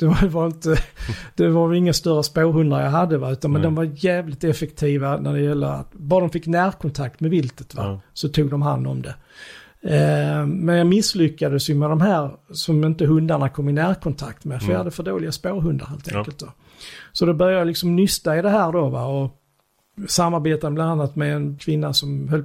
[0.00, 0.76] det var, var inte,
[1.34, 5.32] det var inga större spårhundar jag hade va, utan men de var jävligt effektiva när
[5.32, 8.00] det gäller att, bara de fick närkontakt med viltet va, Ja.
[8.12, 9.14] så tog de hand om det.
[9.82, 14.62] Eh, men jag misslyckades ju med de här som inte hundarna kom i närkontakt med,
[14.62, 16.24] för jag hade för dåliga spårhundar helt Mm.
[16.40, 16.54] Ja.
[17.12, 19.30] Så då började jag liksom nysta i det här då va, och
[20.08, 22.44] samarbetade bland annat med en kvinna som höll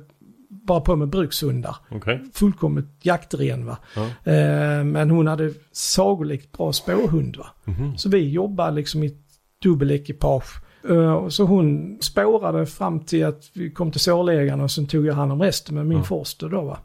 [0.50, 2.22] bara på med brukshundar Okej.
[2.34, 3.78] fullkomligt jaktren va.
[3.96, 4.32] Ja.
[4.34, 7.48] Eh, men hon hade sagolikt bra spårhund va.
[7.66, 7.98] Mhm.
[7.98, 9.18] Så vi jobbade liksom i
[9.64, 10.62] dubbelekipage.
[10.90, 15.14] Eh, så hon spårade fram till att vi kom till sårlägaren och sen tog jag
[15.14, 16.04] hand om resten med min Ja.
[16.04, 16.78] forster då va.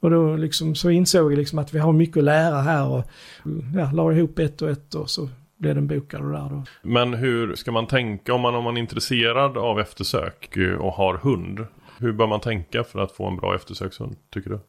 [0.00, 3.04] Och då liksom, så insåg jag liksom att vi har mycket att lära här och
[3.74, 6.64] ja, la ihop ett och ett och så blev den bokad och där då.
[6.82, 11.14] Men hur ska man tänka om man, om man är intresserad av eftersök och har
[11.14, 11.66] hund?
[11.98, 14.60] Hur bör man tänka för att få en bra eftersökshund, tycker du?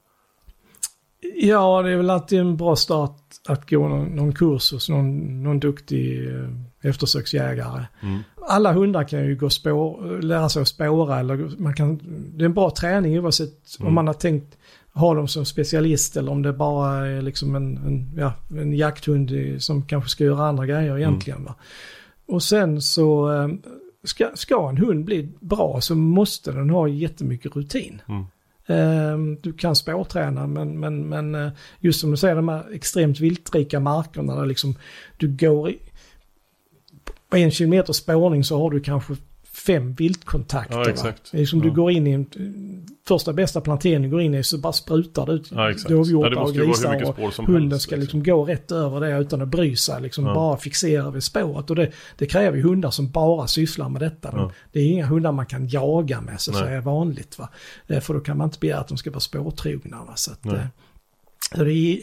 [1.36, 5.44] Ja, det är väl alltid en bra start att gå någon, någon kurs hos någon,
[5.44, 6.50] någon duktig eh,
[6.82, 7.86] eftersöksjägare.
[8.02, 8.20] Mm.
[8.48, 12.00] Alla hundar kan ju gå spår, lära sig att spåra eller man kan,
[12.38, 13.88] det är en bra träning oavsett Mm.
[13.88, 14.58] om man har tänkt
[14.94, 19.32] ha dem som specialist eller om det bara är liksom en, en, ja, en jakthund
[19.60, 21.44] som kanske ska göra andra grejer egentligen.
[21.44, 21.56] Va?
[22.28, 23.48] Och sen så eh,
[24.04, 28.02] ska, ska en hund bli bra så måste den ha jättemycket rutin.
[28.08, 28.26] Mm.
[28.68, 33.20] Ehm, Du kan spårträna men, men, men eh, just som du säger de här extremt
[33.20, 34.76] viltrika markerna där liksom
[35.18, 35.80] du går i,
[37.30, 39.16] på en kilometer spårning så har du kanske
[39.66, 40.76] fem viltkontakter.
[40.78, 41.32] Ja, exakt.
[41.32, 41.66] Det är som Ja.
[41.66, 42.26] du går in i en
[43.08, 46.42] första bästa plantering du går in i så bara sprutar det ut Ja, dovhjortar Ja,
[46.42, 48.20] och grisar och hunden helst, ska liksom.
[48.20, 50.02] liksom gå rätt över det utan att bry sig.
[50.02, 50.34] Liksom Ja.
[50.34, 51.70] bara fixera vid spåret.
[51.70, 54.32] Och det, det kräver ju hundar som bara sysslar med detta.
[54.32, 54.52] De.
[54.72, 57.40] Det är inga hundar man kan jaga med så att säga vanligt.
[57.40, 57.50] Va?
[57.88, 59.98] Eh, För då kan man inte begära att de ska vara spårtrogna.
[60.08, 60.14] Va?
[60.16, 60.64] Så att, eh,
[61.56, 62.00] så det är,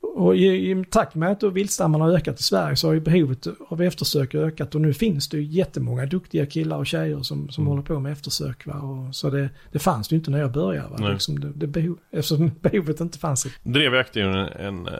[0.00, 3.46] och i, i takt med att viltstammarna har ökat i Sverige så har ju behovet
[3.68, 7.62] av eftersök ökat och nu finns det ju jättemånga duktiga killar och tjejer som, som
[7.64, 7.70] Mm.
[7.70, 8.66] håller på med eftersök.
[8.66, 8.74] Va?
[8.74, 10.88] Och, så det, det fanns det ju inte när jag började.
[11.02, 11.08] Va?
[11.08, 13.46] Liksom det, det behov, eftersom behovet inte fanns.
[13.62, 14.94] Drevjakt är ju en, en, eh,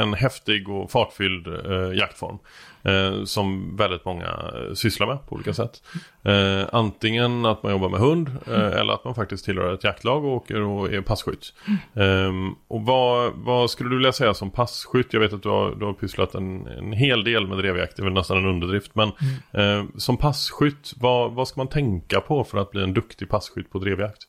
[0.00, 2.38] en häftig och fartfylld eh, jaktform.
[2.84, 5.82] Eh, som väldigt många eh, sysslar med på olika sätt.
[6.24, 10.24] Eh, antingen att man jobbar med hund eh, eller att man faktiskt tillhör ett jaktlag
[10.24, 11.54] och åker och är passkytt.
[11.94, 12.32] Eh,
[12.68, 15.12] och vad, vad skulle du vilja säga som passkytt?
[15.12, 18.02] Jag vet att du har, du har pysslat en, en hel del med drevjakt, det
[18.02, 18.94] är väl nästan en underdrift.
[18.94, 19.08] Men
[19.52, 23.70] eh, som passkytt, vad, vad ska man tänka på för att bli en duktig passkytt
[23.70, 24.22] på drevjakt?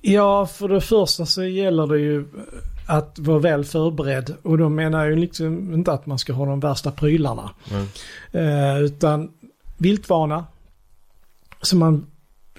[0.00, 2.24] Ja, för det första så gäller det ju
[2.86, 4.34] att vara väl förberedd.
[4.42, 7.50] Och då menar jag ju liksom inte att man ska ha de värsta prylarna.
[8.32, 9.30] Eh, utan
[9.78, 10.44] viltvana.
[11.60, 12.06] Så man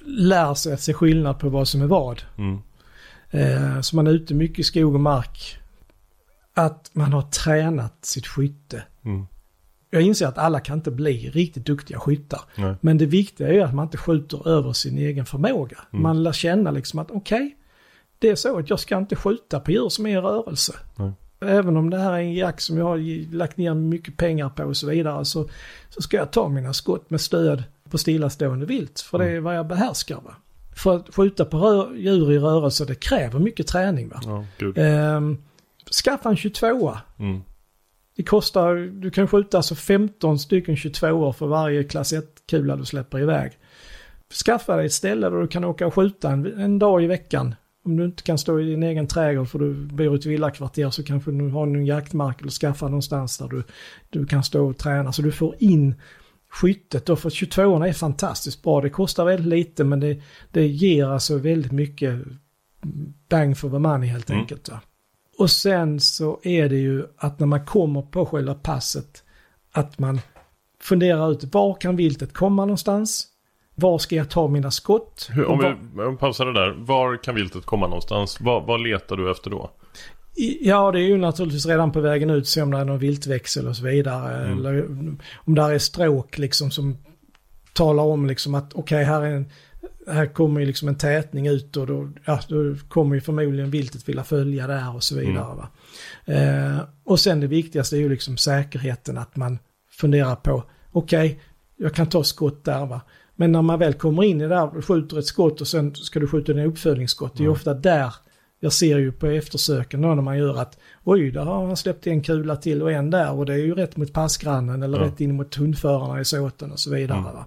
[0.06, 2.22] lär sig att se skillnad på vad som är vad.
[2.38, 2.58] Mm.
[3.30, 5.58] Eh, så man är ute mycket i skog och mark.
[6.54, 8.82] Att man har tränat sitt skytte.
[9.04, 9.26] Mm.
[9.90, 12.40] Jag inser att alla kan inte bli riktigt duktiga skyttar.
[12.56, 12.74] Nej.
[12.80, 15.76] Men det viktiga är att man inte skjuter över sin egen förmåga.
[15.92, 16.02] Mm.
[16.02, 17.56] Man lär känna liksom att okej,
[18.24, 20.72] det är så att jag ska inte skjuta på djur som är i rörelse.
[20.96, 21.12] Nej.
[21.40, 24.62] Även om det här är en jakt som jag har lagt ner mycket pengar på
[24.64, 25.48] och så vidare så,
[25.88, 29.00] så ska jag ta mina skott med stöd på stillastående vilt.
[29.00, 29.44] För det är Mm.
[29.44, 30.16] vad jag behärskar.
[30.24, 30.34] Va?
[30.76, 34.08] För att skjuta på rör, djur i rörelse det kräver mycket träning.
[34.08, 34.20] Va?
[34.58, 34.72] Ja.
[34.82, 35.38] Ehm,
[36.04, 37.40] skaffa en 22 Mm.
[38.16, 43.20] det kostar, du kan skjuta alltså 15 stycken 22 för varje klass 1-kula du släpper
[43.20, 43.52] iväg.
[44.44, 47.54] Skaffa dig ett ställe där du kan åka och skjuta en, en dag i veckan.
[47.84, 50.90] Om du inte kan stå i din egen trädgård för du bor i ett villakvarter
[50.90, 53.62] så kanske du har en jaktmark eller skaffa någonstans där du,
[54.10, 55.12] du kan stå och träna.
[55.12, 55.94] Så du får in
[56.50, 58.80] skyttet då, för 22 är fantastiskt bra.
[58.80, 60.20] Det kostar väldigt lite men det,
[60.50, 62.20] det ger alltså väldigt mycket
[63.28, 64.40] bang for the money helt Mm.
[64.40, 64.68] enkelt.
[64.68, 64.80] Va?
[65.38, 69.22] Och sen så är det ju att när man kommer på själva passet
[69.72, 70.20] att man
[70.80, 73.26] funderar ut var kan viltet komma någonstans?
[73.74, 75.28] Var ska jag ta mina skott?
[75.32, 76.74] Hur, om var- vi om vi pausar det där.
[76.78, 78.40] Var kan viltet komma någonstans?
[78.40, 79.70] Vad, vad letar du efter då?
[80.60, 83.68] Ja, det är ju naturligtvis redan på vägen ut se om det är någon viltväxel
[83.68, 84.44] och så vidare.
[84.44, 84.58] Mm.
[84.58, 84.88] Eller
[85.34, 86.98] om där är stråk liksom som
[87.72, 89.50] talar om liksom att okej, här, är en,
[90.06, 94.08] här kommer ju liksom en tätning ut och då, ja, då kommer ju förmodligen viltet
[94.08, 95.66] vilja följa där och så vidare.
[96.26, 96.74] Mm.
[96.74, 99.58] Eh, och sen det viktigaste är ju liksom säkerheten, att man
[99.90, 101.40] funderar på okej,
[101.76, 103.00] jag kan ta skott där va.
[103.36, 105.94] Men när man väl kommer in i det där och skjuter ett skott och sen
[105.94, 107.52] ska du skjuta en uppföljningsskott, det är Mm.
[107.52, 108.12] ofta där
[108.60, 112.06] jag ser ju på eftersöken då när man gör att oj, där har han släppt
[112.06, 115.04] en kula till och en där och det är ju rätt mot passgrannen eller Ja.
[115.04, 117.44] rätt in mot hundförarna i såten och så vidare.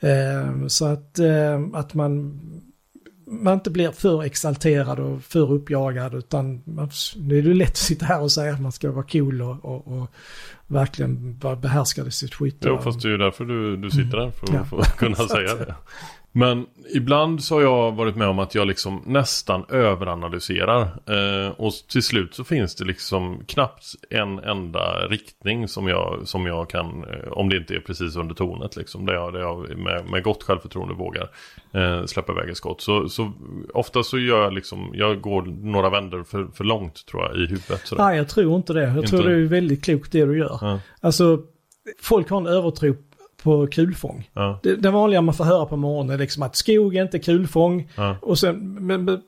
[0.00, 0.60] Mm.
[0.62, 2.40] Eh, så att, eh, att man,
[3.26, 7.76] man inte blir för exalterad och för uppjagad utan man, det är ju lätt att
[7.76, 10.10] sitta här och säga att man ska vara cool och, och, och
[10.66, 11.32] verkligen
[12.06, 12.68] i sitt skytte.
[12.68, 14.30] Jo, fast det är ju därför du, du sitter där.
[14.30, 14.64] För att Ja.
[14.64, 15.74] få kunna att- säga det.
[16.34, 20.82] Men ibland så har jag varit med om att jag liksom nästan överanalyserar.
[20.82, 26.46] Eh, och till slut så finns det liksom knappt en enda riktning som jag, som
[26.46, 29.06] jag kan, eh, om det inte är precis under tornet liksom.
[29.06, 31.28] Där jag, där jag med, med gott självförtroende vågar
[31.72, 32.80] eh, släppa iväg ett skott.
[32.80, 33.32] Så, så
[33.74, 37.46] ofta så gör jag liksom, jag går några vändor för, för långt tror jag i
[37.46, 37.80] huvudet.
[37.84, 38.04] Sådär.
[38.04, 38.82] Nej, jag tror inte det.
[38.82, 39.08] Jag Inte?
[39.08, 40.58] tror det är väldigt klokt det du gör.
[40.60, 41.38] Ja, Alltså,
[42.02, 42.94] folk har en övertro
[43.42, 44.30] på kulfång.
[44.32, 47.18] ja, Det, det vanliga man får höra på morgonen är liksom att skog är inte
[47.18, 47.90] kulfång.
[47.96, 49.20] ja, Och sen, men, men,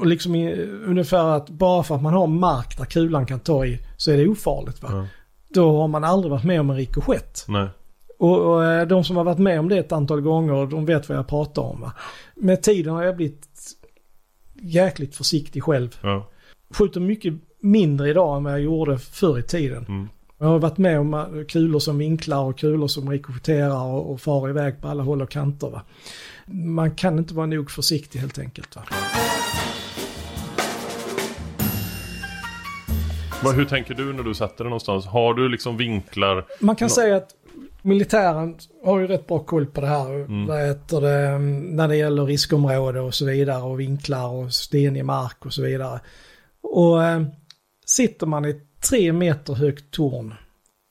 [0.00, 0.54] och liksom i,
[0.86, 4.16] ungefär att bara för att man har mark där kulan kan ta i så är
[4.16, 4.88] det ofarligt va.
[4.92, 5.06] ja.
[5.50, 7.44] Då har man aldrig varit med om en rikoschett.
[7.48, 7.68] Nej.
[8.18, 11.08] Och, och eh, de som har varit med om det ett antal gånger, de vet
[11.08, 11.92] vad jag pratar om va.
[12.34, 13.46] Med tiden har jag blivit
[14.62, 15.98] jäkligt försiktig själv.
[16.02, 16.28] Ja.
[16.74, 19.84] Skjuter mycket mindre idag än vad jag gjorde förr i tiden.
[19.88, 20.08] Mm.
[20.40, 24.20] Jag har varit med om eh, kulor som vinklar och kulor som rikoschetterar och, och
[24.20, 25.70] far iväg på alla håll och kanter.
[25.70, 25.82] Va?
[26.46, 28.76] Man kan inte vara nog försiktig helt enkelt.
[28.76, 28.82] Va?
[33.44, 35.06] Vad, hur tänker du när du sätter den någonstans?
[35.06, 36.44] Har du liksom vinklar?
[36.60, 37.30] Man kan säga att
[37.82, 40.14] militären har ju rätt bra koll på det här.
[40.14, 40.46] Mm.
[40.46, 41.38] Det,
[41.76, 46.00] när det gäller riskområde och så vidare och vinklar och stenig mark och så vidare.
[46.62, 47.22] Och eh,
[47.86, 50.34] sitter man i ett tre meter högt torn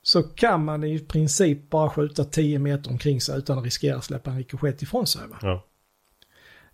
[0.08, 4.04] så kan man i princip bara skjuta 10 meter omkring sig utan att riskera att
[4.04, 5.22] släppa en rikoschett ifrån sig.
[5.42, 5.64] Ja.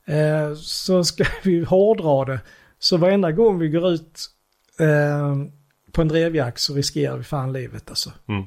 [0.06, 2.40] Eh, så ska vi hårdra det.
[2.80, 4.20] Så varenda gång vi går ut
[4.80, 5.36] eh,
[5.92, 8.12] på en drevjakt så riskerar vi fan livet alltså.
[8.28, 8.44] Mm.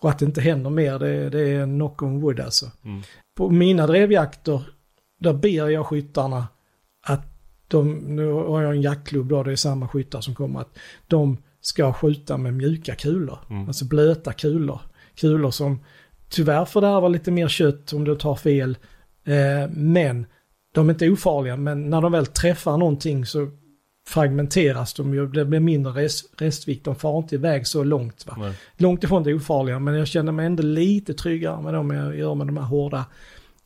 [0.00, 2.70] Och att det inte händer mer, det, det är knock on wood alltså.
[2.84, 3.02] Mm.
[3.36, 4.62] På mina drevjakter,
[5.20, 6.48] där ber jag skyttarna
[7.02, 7.26] att
[7.68, 11.36] de, nu har jag en jaktklubb då, det är samma skyttar som kommer, att de
[11.68, 13.38] ska skjuta med mjuka kulor.
[13.50, 13.66] Mm.
[13.66, 14.80] Alltså blöta kulor.
[15.14, 15.80] Kulor som
[16.28, 18.76] tyvärr fördärvar lite mer kött om du tar fel.
[19.24, 20.26] Eh, men
[20.74, 23.50] de är inte ofarliga, men när de väl träffar någonting så
[24.08, 28.26] fragmenteras de ju, det blir mindre rest, restvikt, de far inte iväg så långt.
[28.26, 28.36] Va?
[28.38, 28.52] Nej.
[28.76, 32.34] Långt ifrån det ofarliga, men jag känner mig ändå lite tryggare med dem jag gör
[32.34, 33.04] med de här hårda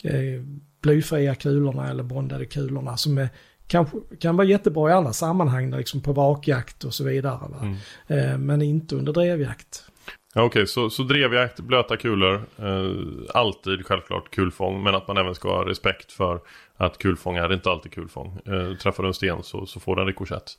[0.04, 0.42] eh,
[0.82, 3.28] blyfria kulorna eller bondade kulorna som är,
[3.72, 7.38] kanske, kan vara jättebra i andra sammanhang, liksom på vakjakt och så vidare.
[7.50, 7.58] Va?
[7.62, 7.76] Mm.
[8.06, 9.84] Eh, men inte under drevjakt.
[10.34, 15.34] Ja, Okej, så, så drevjakt, blöta kulor, eh, alltid självklart kulfång, men att man även
[15.34, 16.40] ska ha respekt för
[16.76, 18.38] att kulfång är inte alltid kulfång.
[18.46, 20.50] Eh, träffar du en sten så, så får den rikoschett.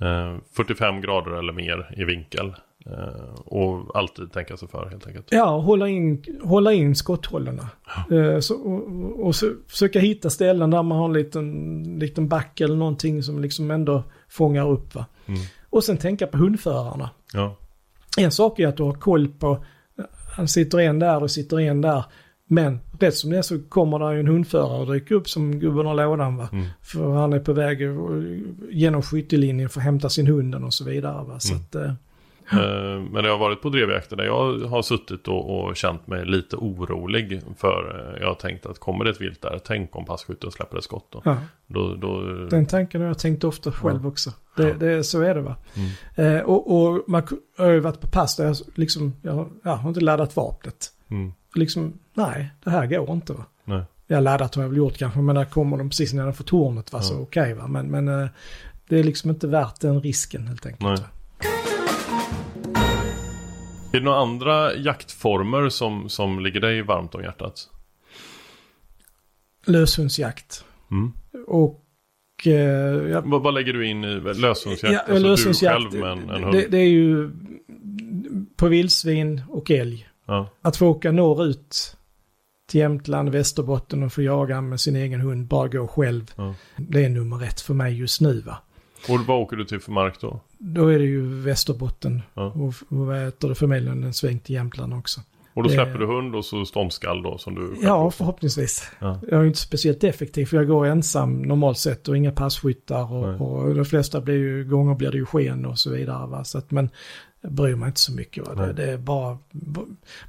[0.00, 2.54] Eh, 45 grader eller mer i vinkel.
[2.86, 5.26] Eh, och alltid tänka sig för helt enkelt.
[5.30, 7.68] Ja, hålla in, hålla in skotthållarna.
[8.10, 12.60] Eh, så, och, och så, försöka hitta ställen där man har en liten, liten back
[12.60, 14.94] eller någonting som liksom ändå fångar upp.
[14.94, 15.06] Va?
[15.26, 15.40] Mm.
[15.70, 17.10] Och sen tänka på hundförarna.
[17.32, 17.56] Ja,
[18.18, 19.64] En sak är att du har koll på,
[20.36, 22.04] han sitter en där och sitter en där.
[22.46, 25.86] Men rätt som det är så kommer det en hundförare och dyker upp som gubben
[25.86, 26.48] har lådan va.
[26.52, 26.66] Mm.
[26.82, 27.92] För han är på väg eh,
[28.70, 31.40] genom skyttelinjen för att hämta sin hunden och så vidare va.
[31.40, 31.64] Så Mm.
[31.64, 31.96] att,
[32.52, 32.58] eh,
[33.10, 36.56] Men det har varit på drevjakter där jag har suttit och, och känt mig lite
[36.56, 40.50] orolig för eh, jag har tänkt att kommer det ett vilt där, tänk om passkytten
[40.50, 41.22] släpper ett skott då.
[41.24, 41.36] ja.
[41.66, 44.30] då, då Den tanken har jag tänkt ofta själv också.
[44.56, 44.74] Det, Ja.
[44.74, 45.56] det, så är det va.
[46.16, 46.36] Mm.
[46.36, 47.22] Eh, och, och man
[47.58, 50.86] har ju varit på pass där jag liksom, jag, har- jag har inte laddat vapnet.
[51.10, 53.44] mm, Liksom, nej, det här går inte va.
[53.64, 53.82] nej.
[54.06, 57.02] Jag laddat har jag väl gjort kanske, men där kommer de precis nedanför tornet va,
[57.02, 57.18] så Ja.
[57.20, 57.66] okej va.
[57.66, 58.28] Men, men eh,
[58.88, 60.82] det är liksom inte värt den risken helt enkelt.
[60.82, 60.96] Nej.
[60.96, 61.02] va.
[63.92, 67.68] Är det några andra jaktformer som, som ligger dig varmt om hjärtat?
[69.66, 70.64] Löshundsjakt.
[70.90, 71.12] Mm.
[71.46, 71.84] Och
[72.46, 72.52] eh,
[73.10, 74.92] jag, Vad, vad lägger du in i löshundsjakt?
[74.92, 76.54] Ja, alltså löshundsjakt, du själv med en, en hund?
[76.56, 77.30] det, det är ju
[78.56, 80.08] på vildsvin och älg.
[80.26, 80.48] Ja.
[80.62, 81.96] Att få åka norrut
[82.68, 86.32] till Jämtland, Västerbotten och få jaga med sin egen hund, bara gå själv.
[86.36, 86.54] Ja.
[86.76, 88.58] Det är nummer ett för mig just nu va.
[89.08, 90.40] Och vad åker du till för mark då?
[90.58, 92.42] Då är det ju Västerbotten Ja.
[92.46, 95.20] och, och heter det, förmodligen en sväng till Jämtland också.
[95.54, 98.90] Och då släpper du hund och så ståndskall då som du Ja, förhoppningsvis.
[98.98, 99.20] Ja.
[99.30, 103.40] Jag är inte speciellt effektiv för jag går ensam normalt sett och inga passkyttar och,
[103.40, 106.26] och de flesta blir ju, gånger blir det ju sken och så vidare.
[106.26, 106.44] Va?
[106.44, 106.90] Så att, men
[107.50, 108.48] bryr mig inte så mycket.
[108.48, 108.54] Va?
[108.54, 109.38] Det, det är bara,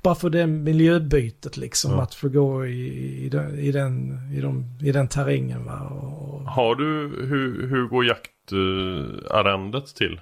[0.02, 2.02] bara för det miljöbytet liksom, Ja.
[2.02, 5.65] att få gå i, i, den, i, den, i, de, i den terrängen.
[5.65, 5.80] Va?
[5.80, 6.86] Och, Har du,
[7.26, 10.19] hur, hur går jaktarrendet till?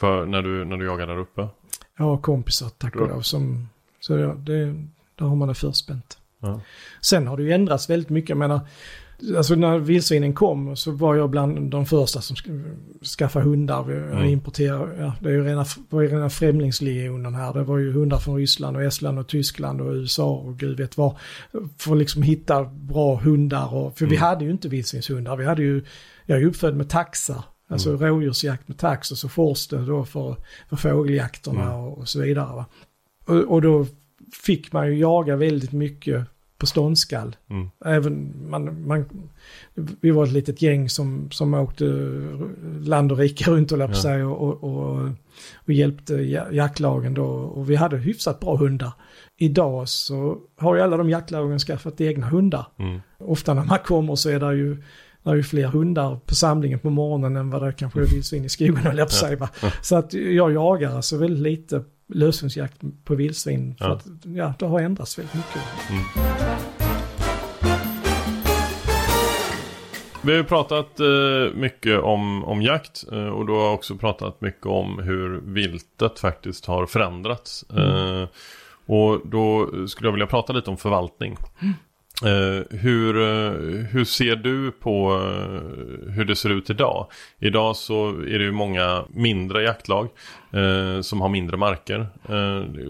[0.00, 1.48] För när du, när du jagar där uppe?
[1.96, 3.68] jag har kompisar, tack och lov, som,
[4.00, 4.64] så det, det,
[5.14, 6.18] där har man det förspänt.
[6.40, 6.60] Ja.
[7.00, 8.28] Sen har det ju ändrats väldigt mycket.
[8.28, 8.60] Jag menar,
[9.36, 12.74] alltså när vildsvinen kom så var jag bland de första som sk-
[13.18, 13.84] skaffade hundar.
[13.84, 14.24] Vi Mm.
[14.24, 17.52] importerade, ja, det är ju rena, var ju rena främlingslegionen här.
[17.52, 20.96] Det var ju hundar från Ryssland och Estland och Tyskland och USA och gud vet
[20.96, 21.16] vad.
[21.78, 24.28] För att liksom hitta bra hundar och, för vi Mm.
[24.28, 25.36] hade ju inte vildsvinshundar.
[25.36, 25.84] Vi hade ju,
[26.26, 27.44] jag är ju uppfödd med taxar.
[27.68, 28.00] Alltså Mm.
[28.02, 30.36] rådjursjakt med tax och så forsten då för,
[30.68, 31.74] för fågeljakterna Mm.
[31.74, 32.64] och, och så vidare.
[33.26, 33.86] Och, och då
[34.32, 36.24] fick man ju jaga väldigt mycket
[36.58, 37.36] på ståndskall.
[37.50, 37.70] Mm.
[37.84, 39.04] Även man, man,
[40.00, 41.84] vi var ett litet gäng som, som åkte
[42.84, 44.00] land och rike runt och Ja.
[44.02, 45.08] sig och, och, och,
[45.72, 47.24] hjälpte ja- jaktlagen då.
[47.26, 48.92] Och vi hade hyfsat bra hundar.
[49.36, 52.66] Idag så har ju alla de jaktlagen skaffat egna hundar.
[52.78, 53.00] Mm.
[53.18, 54.76] Ofta när man kommer så är det ju,
[55.22, 58.44] det är ju fler hundar på samlingen på morgonen än vad det kanske är vildsvin
[58.44, 59.48] i skogen höll jag på.
[59.82, 63.74] Så att jag jagar alltså väldigt lite löshundsjakt på vildsvin.
[63.78, 63.92] För Ja.
[63.92, 65.62] att ja, det har ändrats väldigt mycket.
[70.22, 74.66] Vi har pratat eh, mycket om, om jakt eh, och du har också pratat mycket
[74.66, 77.62] om hur viltet faktiskt har förändrats.
[77.70, 78.28] Eh,
[78.86, 81.36] och då skulle jag vilja prata lite om förvaltning.
[82.24, 83.52] Eh, hur, eh,
[83.90, 87.06] hur ser du på eh, hur det ser ut idag?
[87.38, 90.08] Idag så är det ju många mindre jaktlag
[91.02, 92.06] som har mindre marker.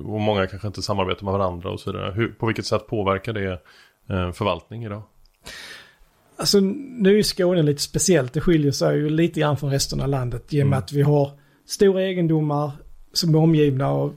[0.05, 2.13] Och många kanske inte samarbetar med varandra och så vidare.
[2.13, 3.59] Hur, på vilket sätt påverkar det
[4.33, 5.03] förvaltning idag?
[6.37, 8.33] Alltså nu är Skåne lite speciellt.
[8.33, 10.55] Det skiljer sig ju lite grann från resten av landet.
[10.55, 10.79] I och med Mm.
[10.79, 11.31] att vi har
[11.67, 12.71] stora egendomar
[13.13, 14.15] som är omgivna av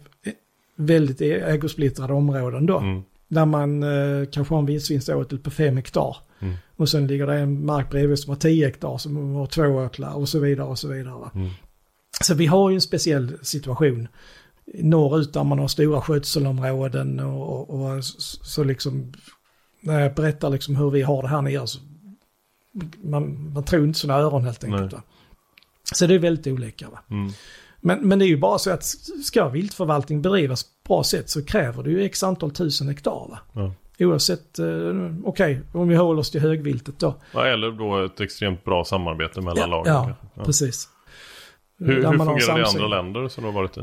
[0.75, 2.77] väldigt ägosplittrade områden då.
[2.77, 3.03] Mm.
[3.33, 6.17] Där man eh, kanske har en vildsvinsåtel på fem hektar.
[6.39, 6.55] Mm.
[6.75, 10.13] Och sen ligger det en mark bredvid som har 10 hektar som har två åtlar
[10.13, 11.29] och så vidare och så vidare.
[11.35, 11.49] Mm.
[12.21, 14.07] Så vi har ju en speciell situation
[14.65, 19.13] norrut där man har stora skötselområden och, och, och så, liksom
[19.79, 21.79] när jag berättar liksom hur vi har det här nere så
[23.03, 24.93] man, man tror inte sina öron helt enkelt.
[25.95, 26.89] Så det är väldigt olika.
[26.89, 26.99] Va?
[27.09, 27.31] Mm.
[27.85, 28.83] Men, men det är ju bara så att
[29.23, 33.27] ska viltförvaltning bedrivas på bra sätt så kräver det ju x antal tusen hektar.
[33.29, 33.39] Va?
[33.53, 33.73] Ja.
[33.99, 34.65] Oavsett, eh,
[35.23, 37.15] okej, om vi håller oss till högviltet då.
[37.31, 39.93] Ja, eller då ett extremt bra samarbete mellan lagen.
[39.93, 40.15] ja.
[40.33, 40.43] Ja.
[40.43, 40.89] precis.
[41.79, 43.81] Hur, hur fungerar det i andra länder som du har varit i?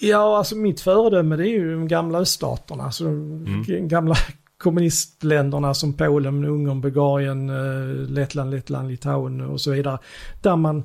[0.00, 2.84] Ja, alltså mitt föredöme det är ju de gamla öststaterna.
[2.84, 4.14] Alltså de gamla
[4.58, 9.98] kommunistländerna som Polen, Ungern, Bulgarien, eh, Lettland, Lettland, Litauen och så vidare.
[10.42, 10.82] Där man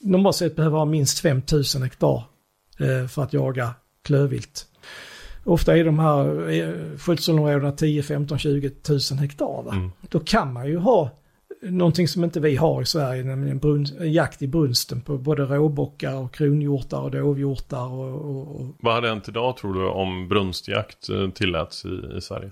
[0.00, 2.24] normalt sett behöver ha minst 5000 hektar
[2.78, 4.66] eh, för att jaga klövvilt.
[5.44, 9.72] Ofta är de här eh, skötselområdena 10, 15, 20 000 hektar.
[9.72, 9.90] Mm.
[10.08, 11.10] Då kan man ju ha
[11.62, 16.14] någonting som inte vi har i Sverige, nämligen brun, jakt i brunsten på både råbockar
[16.14, 21.08] och kronhjortar och dovhjortar och, och, och Vad hade hänt idag tror du om brunstjakt
[21.08, 22.50] eh, tilläts i, i Sverige?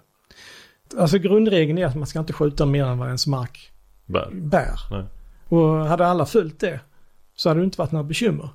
[0.98, 3.70] Alltså grundregeln är att man ska inte skjuta mer än vad ens mark
[4.06, 4.30] Bär?
[4.32, 5.06] bär.
[5.48, 6.80] Och hade alla följt det
[7.36, 8.48] så hade det inte varit några bekymmer.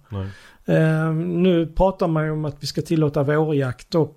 [0.65, 4.15] Eh, nu pratar man ju om att vi ska tillåta vårjakt då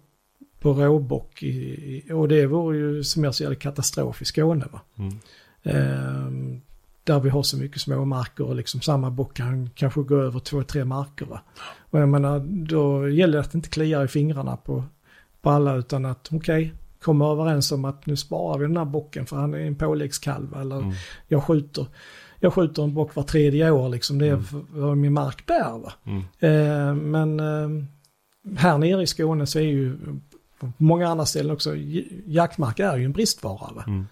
[0.60, 4.64] på råbock i, och det vore ju som jag ser det katastrof i Skåne.
[4.72, 4.80] Va?
[4.98, 5.18] Mm.
[5.62, 6.60] Eh,
[7.04, 10.40] där vi har så mycket små marker och liksom samma bock kan kanske gå över
[10.40, 11.26] två, tre marker.
[11.26, 11.40] Va?
[11.90, 14.84] Och jag menar, då gäller det att inte kliar i fingrarna på,
[15.42, 19.26] på alla utan att okej, komma överens om att nu sparar vi den här bocken
[19.26, 20.92] för han är en påläggskalv eller Mm.
[21.28, 21.86] jag skjuter.
[22.44, 24.44] Jag skjuter en bock var tredje år liksom, det är Mm.
[24.70, 25.78] vad min mark bär.
[25.78, 25.92] Va?
[26.04, 26.22] Mm.
[26.38, 27.84] Eh, men eh,
[28.58, 29.98] här nere i Skåne så är ju
[30.60, 31.76] på många andra ställen också,
[32.26, 33.72] jaktmark är ju en bristvara.
[33.74, 33.84] Va?
[33.86, 34.06] Mm.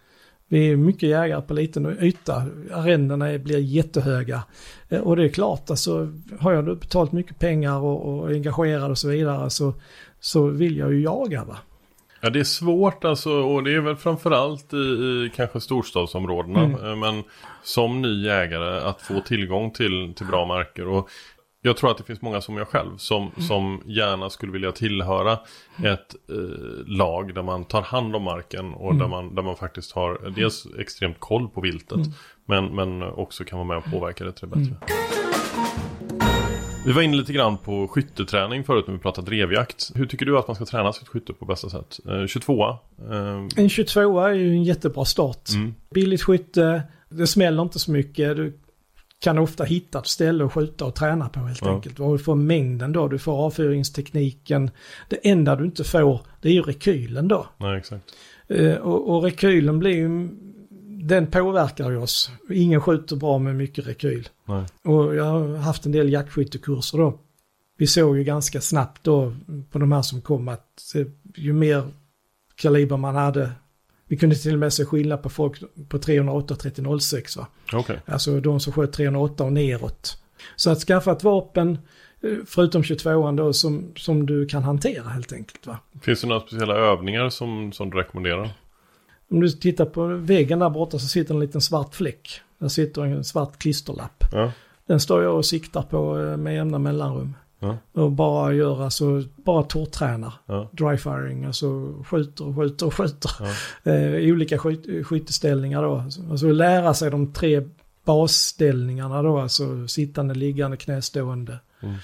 [0.49, 4.43] Vi är mycket jägare på liten yta, arrendena blir jättehöga.
[4.89, 8.99] Eh, och det är klart, alltså, har jag betalt mycket pengar och, och engagerad och
[8.99, 9.75] så vidare så,
[10.21, 11.45] så vill jag ju jaga.
[11.45, 11.57] Va?
[12.25, 16.61] Ja det är svårt alltså och det är väl framförallt i, i kanske storstadsområdena.
[16.63, 16.85] Mm.
[16.85, 17.23] eh, Men
[17.63, 20.89] som ny jägare att få tillgång till, till bra marker.
[20.89, 21.09] Och
[21.65, 23.43] jag tror att det finns många som jag själv som, Mm.
[23.49, 25.33] som gärna skulle vilja tillhöra
[25.85, 28.99] ett eh, lag där man tar hand om marken och Mm.
[28.99, 31.97] där, man, där man faktiskt har dels extremt koll på viltet.
[31.97, 32.09] Mm.
[32.47, 34.77] Men, men också kan vara med och påverka det till det bättre.
[36.87, 39.91] Vi var inne lite grann på skytteträning förut när vi pratade drevjakt.
[39.95, 42.01] Hur tycker du att man ska träna sitt skytte på bästa sätt?
[42.09, 42.69] Eh, 22
[43.11, 45.49] eh, En 22 är ju en jättebra start.
[45.55, 45.75] Mm.
[45.95, 48.37] Billigt skytte, det smäller inte så mycket.
[48.37, 48.59] Du
[49.21, 51.75] kan ofta hitta ett ställe att skjuta och träna på helt Ja.
[51.75, 52.01] enkelt.
[52.01, 54.71] Och du får mängden då, du får avfyringstekniken.
[55.09, 57.47] Det enda du inte får, det är ju rekylen då.
[57.59, 58.05] Nej, exakt.
[58.49, 60.29] Eh, och, och rekylen blir ju,
[61.03, 62.31] den påverkar ju oss.
[62.51, 64.29] Ingen skjuter bra med mycket rekyl.
[64.45, 64.65] Nej.
[64.83, 67.19] Och jag har haft en del jaktskyttekurser då.
[67.77, 69.35] Vi såg ju ganska snabbt då
[69.71, 70.95] på de här som kom att
[71.35, 71.89] ju mer
[72.55, 73.53] kaliber man hade,
[74.09, 77.47] vi kunde till och med se skillnad på folk på 308 och 3006 va.
[77.73, 78.01] Okej.
[78.07, 80.23] Alltså de som sköt 308 och neråt.
[80.57, 81.79] Så att skaffa ett vapen,
[82.21, 85.79] eh, förutom 22an då, som, som du kan hantera helt enkelt va.
[86.03, 88.51] Finns det några speciella övningar som, som du rekommenderar?
[89.33, 92.41] Om du tittar på väggen där borta så sitter en liten svart fläck.
[92.59, 94.25] Där sitter en svart klisterlapp.
[94.33, 94.53] Ja.
[94.87, 97.35] Den står jag och siktar på eh, med jämna mellanrum.
[97.59, 97.77] Ja.
[97.93, 100.33] Och bara gör alltså, bara torrtränar.
[100.47, 100.71] Ja.
[100.73, 103.31] Dry firing, alltså skjuter och skjuter och skjuter.
[103.41, 103.47] Ja.
[103.93, 106.05] Eh, olika skyt, skytteställningar då.
[106.31, 107.63] Alltså lära sig de tre
[108.05, 111.59] basställningarna då, alltså sittande, liggande, knästående.
[111.81, 111.95] Mm.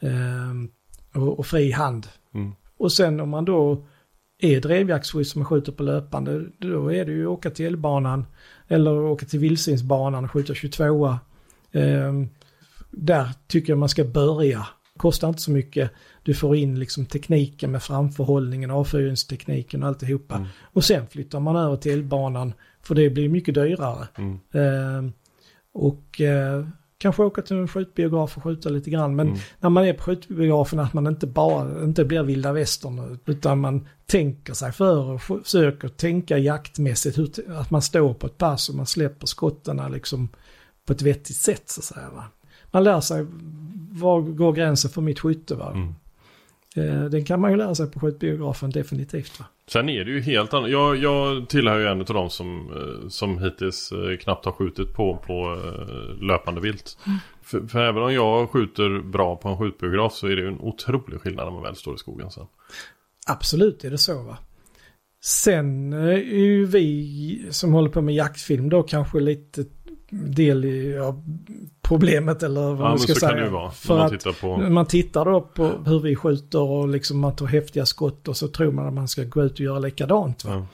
[0.00, 0.68] Ehm,
[1.14, 2.06] och, och fri hand.
[2.34, 2.52] Mm.
[2.76, 3.86] Och sen om man då
[4.38, 8.26] är drevjaktsskytt som man skjuter på löpande, då är det ju åka till elbanan
[8.68, 11.18] eller åka till vildsvinsbanan och skjuta 22
[11.72, 12.28] ehm,
[12.90, 14.66] Där tycker jag man ska börja.
[14.96, 15.90] Kostar inte så mycket.
[16.22, 20.34] Du får in liksom tekniken med framförhållningen, avfyrningstekniken och alltihopa.
[20.34, 20.48] Mm.
[20.62, 24.08] Och sen flyttar man över till elbanan för det blir mycket dyrare.
[24.18, 24.38] Mm.
[24.52, 25.12] Ehm,
[25.72, 26.66] och eh,
[26.98, 29.16] kanske åka till en skjutbiograf och skjuta lite grann.
[29.16, 29.38] Men Mm.
[29.60, 33.88] när man är på skjutbiografen att man inte bara, inte blir vilda västern utan man
[34.06, 37.18] tänker sig för och försöker tänka jaktmässigt.
[37.18, 40.28] Hur, att man står på ett pass och man släpper skotten liksom
[40.86, 42.10] på ett vettigt sätt så att säga.
[42.14, 42.24] Va?
[42.70, 43.26] Man lär sig
[43.90, 45.54] var går gränsen för mitt skytte.
[45.54, 45.72] Va?
[45.74, 45.94] Mm.
[47.10, 49.40] Den kan man ju lära sig på skjutbiografen definitivt.
[49.40, 49.46] Va?
[49.68, 50.70] Sen är det ju helt annat.
[50.70, 54.94] Jag, jag tillhör ju en av de som, eh, som hittills eh, knappt har skjutit
[54.94, 56.98] på, på eh, löpande vilt.
[57.42, 60.60] För, för även om jag skjuter bra på en skjutbiograf så är det ju en
[60.60, 62.46] otrolig skillnad när man väl står i skogen sen.
[63.26, 64.38] Absolut är det så va.
[65.24, 69.64] Sen är ju vi som håller på med jaktfilm då kanske lite
[70.10, 71.22] del i ja,
[71.82, 73.34] problemet eller vad Ja man ska säga.
[73.34, 73.70] det vara.
[73.70, 74.56] För man att tittar på...
[74.56, 78.48] man tittar då på hur vi skjuter och liksom man tar häftiga skott och så
[78.48, 80.44] tror man att man ska gå ut och göra likadant.
[80.44, 80.50] Va?
[80.52, 80.66] Ja.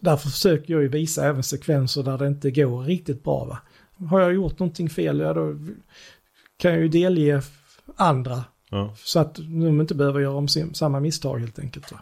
[0.00, 3.44] Därför försöker jag ju visa även sekvenser där det inte går riktigt bra.
[3.44, 3.58] Va?
[4.06, 5.56] Har jag gjort någonting fel, ja då
[6.56, 7.42] kan jag ju delge
[7.96, 8.94] andra Ja.
[9.04, 11.92] så att de inte behöver göra om samma misstag helt enkelt.
[11.92, 11.98] Va?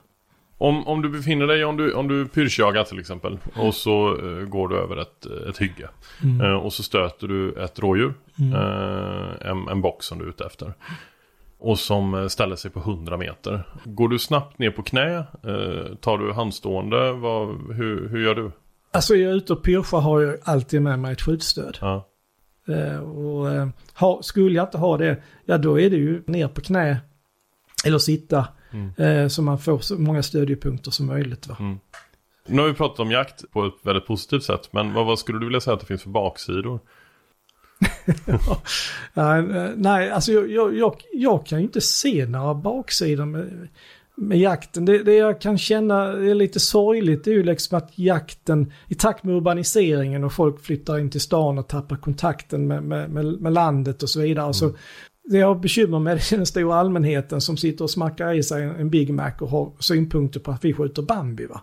[0.59, 4.46] Om, om du befinner dig, om du, om du pyrschjagar till exempel och så eh,
[4.46, 5.88] går du över ett, ett hygge.
[6.42, 10.44] Eh, och så stöter du ett rådjur, eh, en, en bock som du är ute
[10.44, 10.74] efter.
[11.59, 13.64] Och som ställer sig på 100 meter.
[13.84, 15.24] Går du snabbt ner på knä?
[16.00, 17.12] Tar du handstående?
[17.12, 18.50] Vad, hur, hur gör du?
[18.92, 21.78] Alltså jag är ute och pyrschar har jag alltid med mig ett skjutstöd.
[21.80, 22.09] Ja.
[23.00, 23.46] Och
[23.94, 27.00] ha, skulle jag inte ha det, ja då är det ju ner på knä
[27.84, 28.46] eller sitta.
[28.96, 31.46] Eh, så man får så många stödjepunkter som möjligt.
[31.46, 31.56] Va?
[32.46, 34.68] Nu har vi pratat om jakt på ett väldigt positivt sätt.
[34.72, 36.80] Men vad, vad skulle du vilja säga att det finns för baksidor?
[39.14, 43.68] Ja, eh, nej, alltså jag, jag, jag, jag kan ju inte se några baksidor med,
[44.14, 44.84] med jakten.
[44.84, 48.94] Det, det jag kan känna är lite sorgligt det är ju liksom att jakten i
[48.94, 53.10] takt med urbaniseringen och folk flyttar in till stan och tappar kontakten med, med,
[53.40, 54.54] med, landet och så vidare.
[54.54, 54.76] Så det
[55.28, 58.90] jag har bekymmer med är den stora allmänheten som sitter och smackar i sig en
[58.90, 61.46] Big Mac och har synpunkter på att vi skjuter Bambi.
[61.46, 61.62] Va?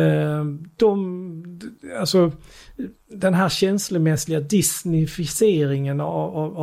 [0.00, 0.44] Eh,
[0.76, 1.60] de,
[1.98, 2.32] alltså,
[3.10, 6.58] den här känslomässiga Disneyficeringen av, av,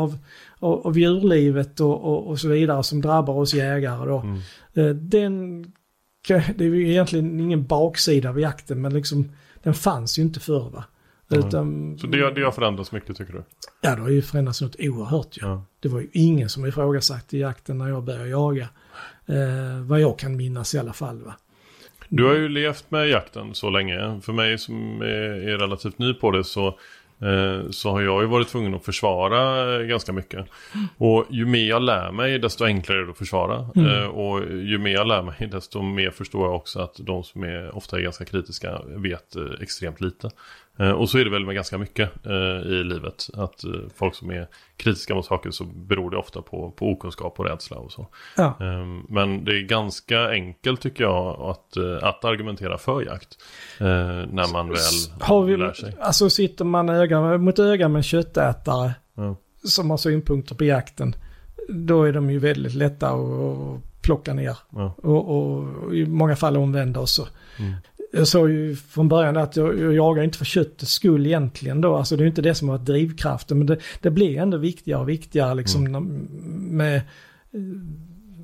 [0.59, 4.37] av, av, djurlivet och, och, och så vidare som drabbar oss jägare då.
[4.81, 5.63] Eh, den,
[6.27, 9.31] det är ju egentligen ingen baksida av jakten men liksom
[9.63, 10.83] den fanns ju inte förr va.
[11.35, 13.43] Utan, Så det, det har förändrats mycket tycker du?
[13.81, 15.41] Ja, det har ju förändrats något oerhört ju.
[15.41, 15.65] Ja.
[15.79, 18.69] Det var ju ingen som ifrågasatte jakten när jag började jaga.
[19.25, 21.35] Eh, vad jag kan minnas i alla fall va.
[22.09, 24.19] Du har ju levt med jakten så länge.
[24.21, 28.27] För mig som är, är relativt ny på det så, eh, så har jag ju
[28.27, 30.45] varit tvungen att försvara ganska mycket.
[30.97, 33.69] Och ju mer jag lär mig desto enklare är det att försvara.
[33.75, 37.43] Eh, och ju mer jag lär mig desto mer förstår jag också att de som
[37.43, 40.29] är ofta är ganska kritiska vet eh, extremt lite.
[40.79, 43.27] Eh, och så är det väl med ganska mycket eh, i livet.
[43.33, 44.47] Att eh, folk som är
[44.77, 48.07] kritiska mot saker så beror det ofta på, på okunskap och rädsla och så.
[48.37, 48.57] Ja.
[48.59, 53.37] Ehm, Men det är ganska enkelt tycker jag att, att argumentera för jakt.
[53.79, 54.77] När man väl
[55.19, 55.95] Har vi, lär sig.
[56.01, 59.35] alltså sitter man öga mot öga med en köttätare Ja.
[59.63, 61.15] som har synpunkter på jakten.
[61.69, 64.57] Då är de ju väldigt lätta att plocka ner.
[64.69, 64.95] Ja.
[64.97, 67.27] Och, och i många fall omvända och så.
[68.15, 71.95] Jag sa ju från början att jag, jag jagar inte för köttets skull egentligen då.
[71.95, 73.57] Alltså det är inte det som har varit drivkraften.
[73.57, 75.99] Men det, det blir ändå viktigare och viktigare liksom när-
[76.71, 77.01] med eh,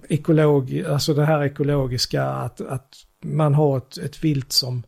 [0.09, 2.93] ekolog, alltså det här ekologiska att, att
[3.23, 4.83] man har ett, ett vilt som,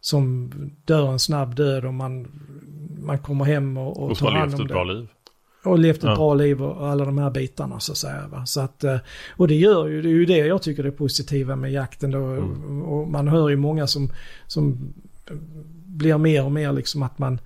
[0.00, 0.50] som
[0.84, 2.26] dör en snabb död och man,
[2.98, 4.74] man kommer hem och, och Och tar har hand levt om ett det.
[4.74, 5.08] bra liv.
[5.64, 6.14] Och levt ett Ja.
[6.16, 8.28] bra liv och alla de här bitarna så att säga.
[8.28, 8.46] Va?
[8.46, 8.96] Så att, eh,
[9.36, 12.18] och det gör ju, det är ju det jag tycker är positiva med jakten då.
[12.18, 12.82] Mm.
[12.82, 14.10] Och man hör ju många som,
[14.46, 14.94] som
[15.86, 17.38] blir mer och mer liksom att man,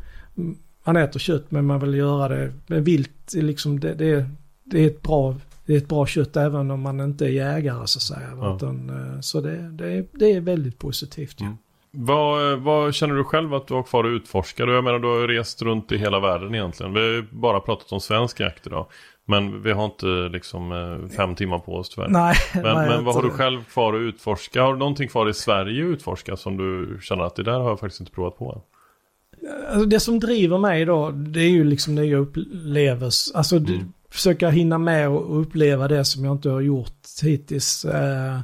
[0.84, 3.32] man äter kött men man vill göra det med vilt.
[3.34, 4.30] Liksom det, det,
[4.64, 5.36] det är ett bra
[5.66, 8.28] det är ett bra kött även om man inte är jägare så att säga.
[8.40, 8.56] Ja.
[8.56, 11.40] Utan, eh, så det, det, är, det är väldigt positivt.
[11.40, 11.56] Mm.
[11.98, 14.64] Vad, vad känner du själv att du har kvar att utforska?
[14.64, 16.94] Jag menar du har ju rest runt i hela världen egentligen.
[16.94, 18.86] Vi har ju bara pratat om svensk jakt idag.
[19.28, 22.08] Men vi har inte liksom eh, fem timmar på oss tyvärr.
[22.08, 24.62] Nej, Men, nej, men vad har du själv kvar att utforska?
[24.62, 27.68] Har du någonting kvar i Sverige att utforska som du känner att det där har
[27.68, 28.60] jag faktiskt inte provat på än?
[29.70, 33.36] Alltså det som driver mig då, det är ju liksom nya upplevelser.
[33.36, 33.92] Alltså Mm.
[34.10, 36.92] försöka hinna med och uppleva det som jag inte har gjort
[37.22, 37.84] hittills.
[37.84, 38.40] Eh,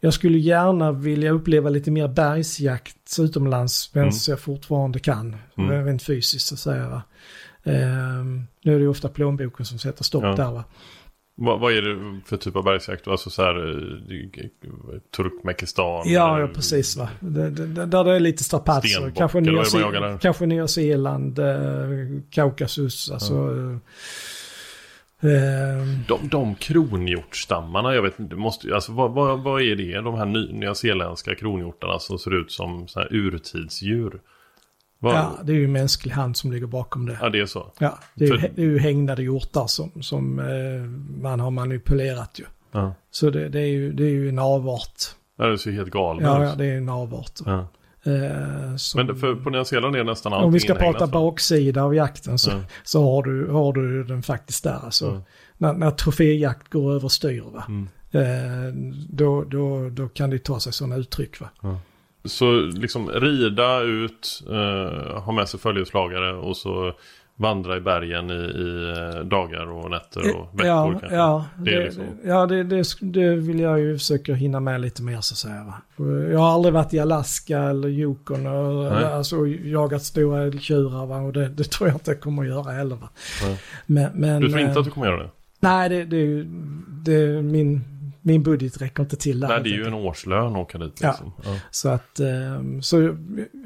[0.00, 4.18] jag skulle gärna vilja uppleva lite mer bergsjakt utomlands medan Mm.
[4.28, 5.36] jag fortfarande kan.
[5.58, 5.86] Mm.
[5.86, 6.88] Rent fysiskt så att säga.
[6.88, 7.02] Va?
[7.62, 8.24] Eh,
[8.64, 10.34] nu är det ju ofta plånboken som sätter stopp Ja.
[10.36, 10.64] där va.
[11.40, 13.08] Vad, vad är det för typ av bergsjakt?
[13.08, 16.02] Alltså så här eh, Turkmenistan?
[16.12, 17.08] Ja, ja precis va.
[17.20, 19.12] Det, det, där det är lite strapatser.
[19.16, 21.46] Kanske Nya, kanske Nya Zeeland, eh,
[22.30, 23.34] Kaukasus, alltså.
[23.34, 23.76] eh, eh,
[26.08, 30.00] De, de kronhjortsstammarna, jag vet inte, måste, alltså, vad, vad, vad är det?
[30.00, 34.20] De här ny, nyzeeländska kronhjortarna som ser ut som så här urtidsdjur?
[34.98, 37.18] Vad, ja, det är ju mänsklig hand som ligger bakom det.
[37.20, 37.72] ja, det är så.
[37.78, 40.46] Ja, det är, ju, För- det är ju hägnade hjortar som, som eh,
[41.22, 42.44] man har manipulerat ju.
[42.72, 42.94] Ja.
[43.10, 45.02] Så det, det, är ju, det är ju en avart.
[45.38, 46.48] Ja, Det ser helt galet Ja, ut.
[46.48, 47.32] ja, det är en avart.
[47.46, 47.68] Ja.
[48.04, 51.12] Eh, som- Men för, på Nya Zeeland är nästan allting om vi ska prata va?
[51.12, 52.60] baksida av jakten så, Ja.
[52.84, 54.78] så har, du, har du den faktiskt där.
[54.84, 55.22] Alltså, Ja.
[55.58, 57.64] när, när troféjakt går överstyr, va?
[57.68, 57.88] Mm.
[58.10, 58.74] Eh,
[59.10, 61.40] då, då, då kan det ta sig sådana uttryck.
[61.40, 61.48] Va?
[62.24, 66.92] Så liksom rida ut, eh, ha med sig följeslagare och så
[67.40, 71.16] vandra i bergen i, i eh, dagar och nätter och veckor ja, kanske.
[71.16, 75.02] ja, Det det, liksom- ja det, det, det vill jag ju försöka hinna med lite
[75.02, 75.74] mer så att säga.
[76.32, 81.16] Jag har aldrig varit i Alaska eller Yukon och alltså, jagat stora älgtjurar va?
[81.16, 82.98] och det, det tror jag inte jag kommer att göra heller.
[83.86, 85.30] Men, men, Du tror inte eh, att du kommer göra det?
[85.60, 86.46] Nej, det, det, är
[87.04, 87.84] det, min,
[88.28, 89.48] min budget räcker inte till där.
[89.48, 90.98] Nej, det är ju en årslön att åka dit.
[91.02, 91.08] Ja.
[91.08, 91.32] Liksom.
[91.44, 91.60] Ja.
[91.70, 93.16] Så att, eh, så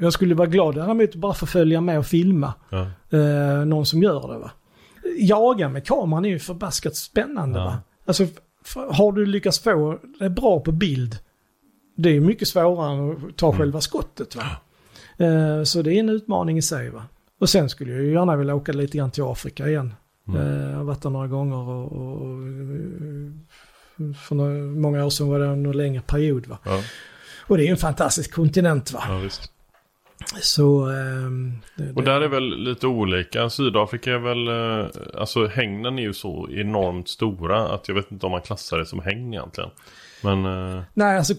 [0.01, 2.87] jag skulle vara glad däremot bara få följa med och filma Ja.
[3.17, 4.51] eh, någon som gör det va.
[5.19, 7.65] Jaga med kameran är ju förbaskat spännande Ja.
[7.65, 7.77] va.
[8.05, 8.25] Alltså
[8.91, 11.15] har du lyckats få det bra på bild,
[11.97, 13.57] det är mycket svårare att ta Mm.
[13.59, 14.43] själva skottet va.
[15.25, 17.03] Eh, så det är en utmaning i sig va.
[17.39, 19.93] Och sen skulle jag ju gärna vilja åka lite grann till Afrika igen.
[20.27, 20.69] Mm.
[20.69, 22.37] Jag har varit där några gånger och, och, och
[24.27, 26.57] för några, många år sedan var det en längre period va.
[26.63, 26.81] Ja.
[27.47, 29.03] Och det är ju en fantastisk kontinent va.
[29.07, 29.51] ja, visst.
[30.41, 30.89] Så...
[30.89, 33.49] ehm, det, Och där är väl lite olika.
[33.49, 34.89] Sydafrika är väl, eh,
[35.21, 38.85] alltså hängnen är ju så enormt stora att jag vet inte om man klassar det
[38.85, 39.69] som hägn egentligen.
[40.23, 41.33] Men, eh, Nej, alltså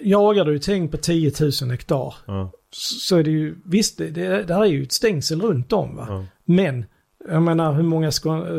[0.00, 1.32] jagar du ett häng på 10
[1.62, 4.92] 000 hektar ja, så är det ju, visst det, det, det här är ju ett
[4.92, 6.06] stängsel runt om va.
[6.08, 6.84] ja, Men,
[7.28, 8.10] jag menar hur många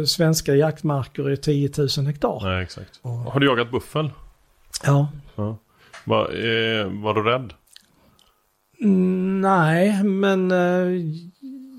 [0.05, 2.39] svenska jaktmarker är 10 000 hektar?
[2.43, 2.99] nej exakt.
[3.03, 4.09] Har du jagat buffel?
[4.85, 5.07] Ja.
[5.35, 5.57] Ja.
[6.05, 7.53] Var, eh, var du rädd?
[8.81, 10.87] Mm, nej, men äh,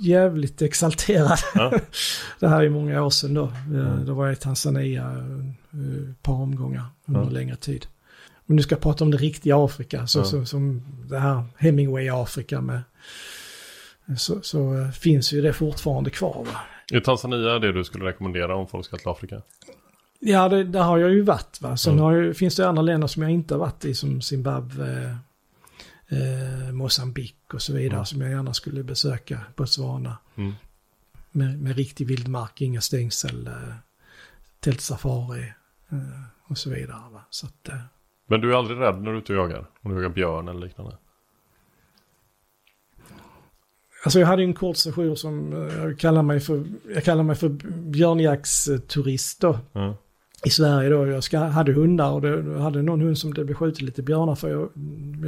[0.00, 1.38] jävligt exalterad.
[1.54, 1.72] Ja.
[2.40, 3.44] det här är många år sedan då.
[3.44, 5.02] Eh, Då var jag i Tanzania
[5.72, 7.28] eh, ett par omgångar under Ja.
[7.30, 7.86] längre tid.
[8.46, 10.24] Men nu ska prata om det riktiga Afrika, så, Ja.
[10.24, 12.80] så, som det här Hemingway-Afrika med.
[14.16, 16.44] Så, så eh, finns ju det fortfarande kvar.
[16.44, 16.60] Va?
[16.92, 19.42] Är Tanzania det du skulle rekommendera om folk ska till Afrika?
[20.20, 21.60] Ja, det, där har jag ju varit.
[21.60, 21.76] Va?
[21.76, 25.16] Sen har jag, finns det andra länder som jag inte har varit i, som Zimbabwe,
[26.08, 28.04] eh, Mosambik och så vidare, Ja.
[28.04, 29.40] som jag gärna skulle besöka.
[29.56, 30.18] Botswana.
[30.36, 30.52] Mm.
[31.30, 33.52] Med, med riktig vildmark, inga stängsel, eh,
[34.60, 35.52] tältsafari
[35.90, 35.98] eh,
[36.44, 37.02] och så vidare.
[37.12, 37.22] Va?
[37.30, 37.74] Så att, eh,
[38.26, 39.66] Men du är aldrig rädd när du är ute och jagar?
[39.80, 40.96] Om du jagar björn eller liknande?
[44.04, 47.36] Alltså jag hade en kort session som eh, jag kallar mig för, jag kallar mig
[47.36, 47.48] för
[47.90, 49.58] björnjaktsturist då.
[49.72, 49.96] Ja.
[50.44, 51.06] i Sverige då.
[51.06, 54.02] Jag ska, hade hundar och det, jag hade någon hund som det blev skjutit lite
[54.02, 54.50] björnar för.
[54.50, 54.70] Jag,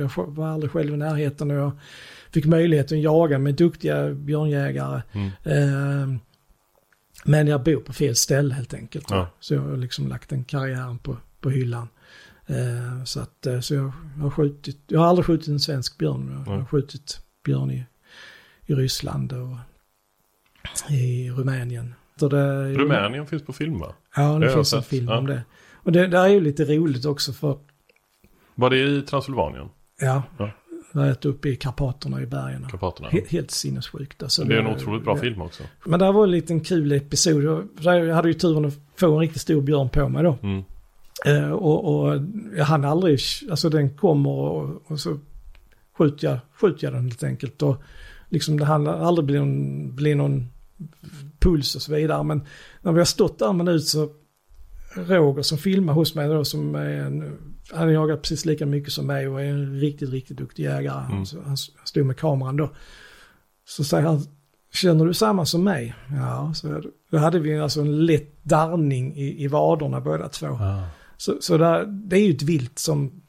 [0.01, 1.73] jag var aldrig själv i närheten och jag
[2.31, 5.03] fick möjligheten att jaga med duktiga björnjägare.
[5.13, 5.31] Mm.
[5.45, 6.21] Eh,
[7.25, 9.07] men jag bor på fel ställe helt enkelt.
[9.11, 9.29] Ja.
[9.41, 11.89] Så jag har liksom lagt den karriären på, på hyllan.
[12.47, 16.31] Eh, så att, så jag, jag har skjutit, jag har aldrig skjutit en svensk björn.
[16.33, 16.67] Jag har Nej.
[16.67, 17.85] skjutit björn i,
[18.67, 19.57] i Ryssland och
[20.91, 21.95] i Rumänien.
[22.21, 23.95] Så det, Rumänien finns på film va?
[24.17, 25.19] Ja, Det det finns en film Ja.
[25.19, 25.43] om det.
[25.75, 27.59] Och det där är ju lite roligt också för,
[28.55, 29.69] Var det i Transylvanien?
[30.01, 30.51] ja, Ja.
[30.93, 32.67] rätt uppe i Karpaterna i bergen.
[32.71, 33.09] Karpaterna?
[33.09, 34.23] He- helt sinnessjukt.
[34.23, 35.21] Alltså, Det är en otroligt bra ja.
[35.21, 35.63] film också.
[35.87, 37.69] Men det var en liten kul episod.
[37.81, 40.39] Jag- hade ju turen att få en riktigt stor björn på mig då.
[40.43, 40.63] Mm.
[41.27, 42.21] Eh, och, och
[42.57, 45.19] jag hann aldrig, alltså den kommer och, och så
[45.99, 47.63] skjuter jag, skjuter jag den helt enkelt.
[47.63, 47.83] Och
[48.35, 50.47] liksom det hann aldrig bli någon, bli någon
[51.39, 52.23] puls och så vidare.
[52.23, 52.43] Men
[52.83, 54.09] när vi har stått där en minut så
[54.97, 57.39] Roger som filmar hos mig då som är en,
[57.71, 61.07] han har jagat precis lika mycket som mig och är en riktigt, riktigt duktig jägare.
[61.13, 61.27] Mm.
[61.27, 62.73] Så han stod med kameran då.
[63.65, 64.23] Så säger han,
[64.73, 65.95] känner du samma som mig?
[66.11, 70.47] Ja, så då hade vi alltså en lätt darrning i, i vaderna båda två.
[70.47, 70.83] Ah.
[71.17, 73.23] Så, så där, det är ju ett vilt som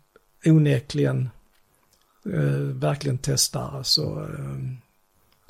[0.45, 1.29] onekligen
[2.33, 3.83] eh, verkligen testar.
[3.83, 4.55] Så, eh,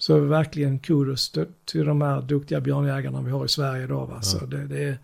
[0.05, 1.31] så verkligen kudos
[1.65, 4.07] till, de här duktiga björnjägarna vi har i Sverige idag.
[4.07, 4.21] Va?
[4.21, 4.97] Så det, det,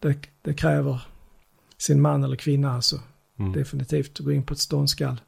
[0.00, 1.00] det, det kräver
[1.78, 2.96] sin man eller kvinna alltså.
[3.38, 3.52] Mm.
[3.52, 5.20] Definitivt att gå in på ett ståndskall.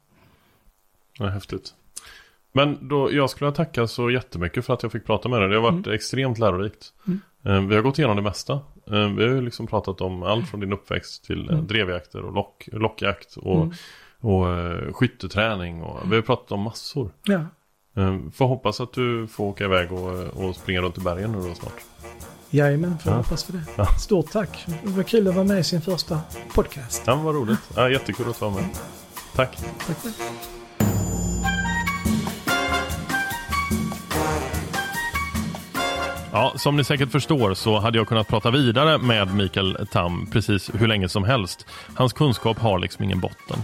[1.17, 1.73] Ja, häftigt.
[2.53, 5.49] Men då, jag skulle vilja tacka så jättemycket för att jag fick prata med dig.
[5.49, 6.93] Det har varit extremt lärorikt.
[7.07, 7.19] Mm.
[7.45, 8.53] Eh, Vi har gått igenom det mesta.
[8.87, 11.67] Eh, vi har ju liksom pratat om allt från din uppväxt till eh, Mm.
[11.67, 13.73] drevjakter och lock, lockjakt och, Mm.
[14.19, 15.83] och eh, skytteträning.
[15.83, 17.11] Och, vi har pratat om massor.
[17.23, 17.45] Ja,
[18.33, 21.55] får hoppas att du får åka iväg och, och springa runt i bergen nu då
[21.55, 21.73] snart.
[22.49, 23.17] jajamän, får Ja.
[23.17, 23.63] hoppas för det.
[23.75, 23.85] Ja.
[23.85, 24.65] Stort tack.
[24.83, 26.19] Det var kul att vara med i sin första
[26.53, 27.03] podcast.
[27.05, 27.59] Ja, vad roligt.
[27.75, 28.63] Ja, jättekul att vara med.
[29.35, 29.57] Tack.
[29.87, 30.09] Tack för
[36.33, 40.71] Ja, som ni säkert förstår så hade jag kunnat prata vidare med Mikael Tam precis
[40.73, 41.65] hur länge som helst.
[41.95, 43.57] Hans kunskap har liksom ingen botten.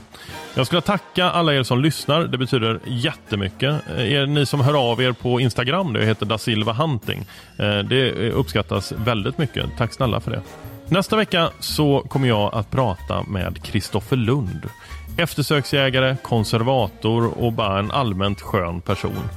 [0.56, 2.24] Jag skulle tacka alla er som lyssnar.
[2.24, 3.82] Det betyder jättemycket.
[3.98, 7.26] Eh, er, ni som hör av er på Instagram, det heter Da Silva Hunting.
[7.58, 9.66] Eh, det eh, uppskattas väldigt mycket.
[9.78, 10.42] Tack snälla för det.
[10.90, 14.70] Nästa vecka så kommer jag att prata med Kristoffer Lund.
[15.18, 19.30] Eftersöksjägare, konservator och bara en allmänt skön person.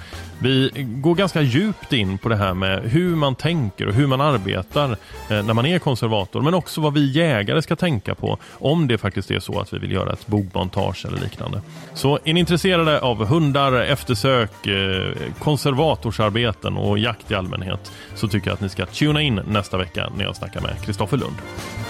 [0.43, 4.21] Vi går ganska djupt in på det här med hur man tänker och hur man
[4.21, 4.91] arbetar
[5.31, 6.43] eh, när man är konservator.
[6.43, 9.79] Men också vad vi jägare ska tänka på om det faktiskt är så att vi
[9.79, 11.63] vill göra ett bogmontage eller liknande.
[11.95, 18.49] Så är ni intresserade av hundar, eftersök, eh, konservatorsarbeten och jakt i allmänhet så tycker
[18.49, 21.37] jag att ni ska tuna in nästa vecka när jag snackar med Kristoffer Lund.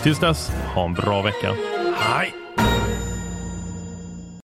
[0.03, 1.55] Tills dess, ha en bra vecka.
[1.99, 2.35] Hej!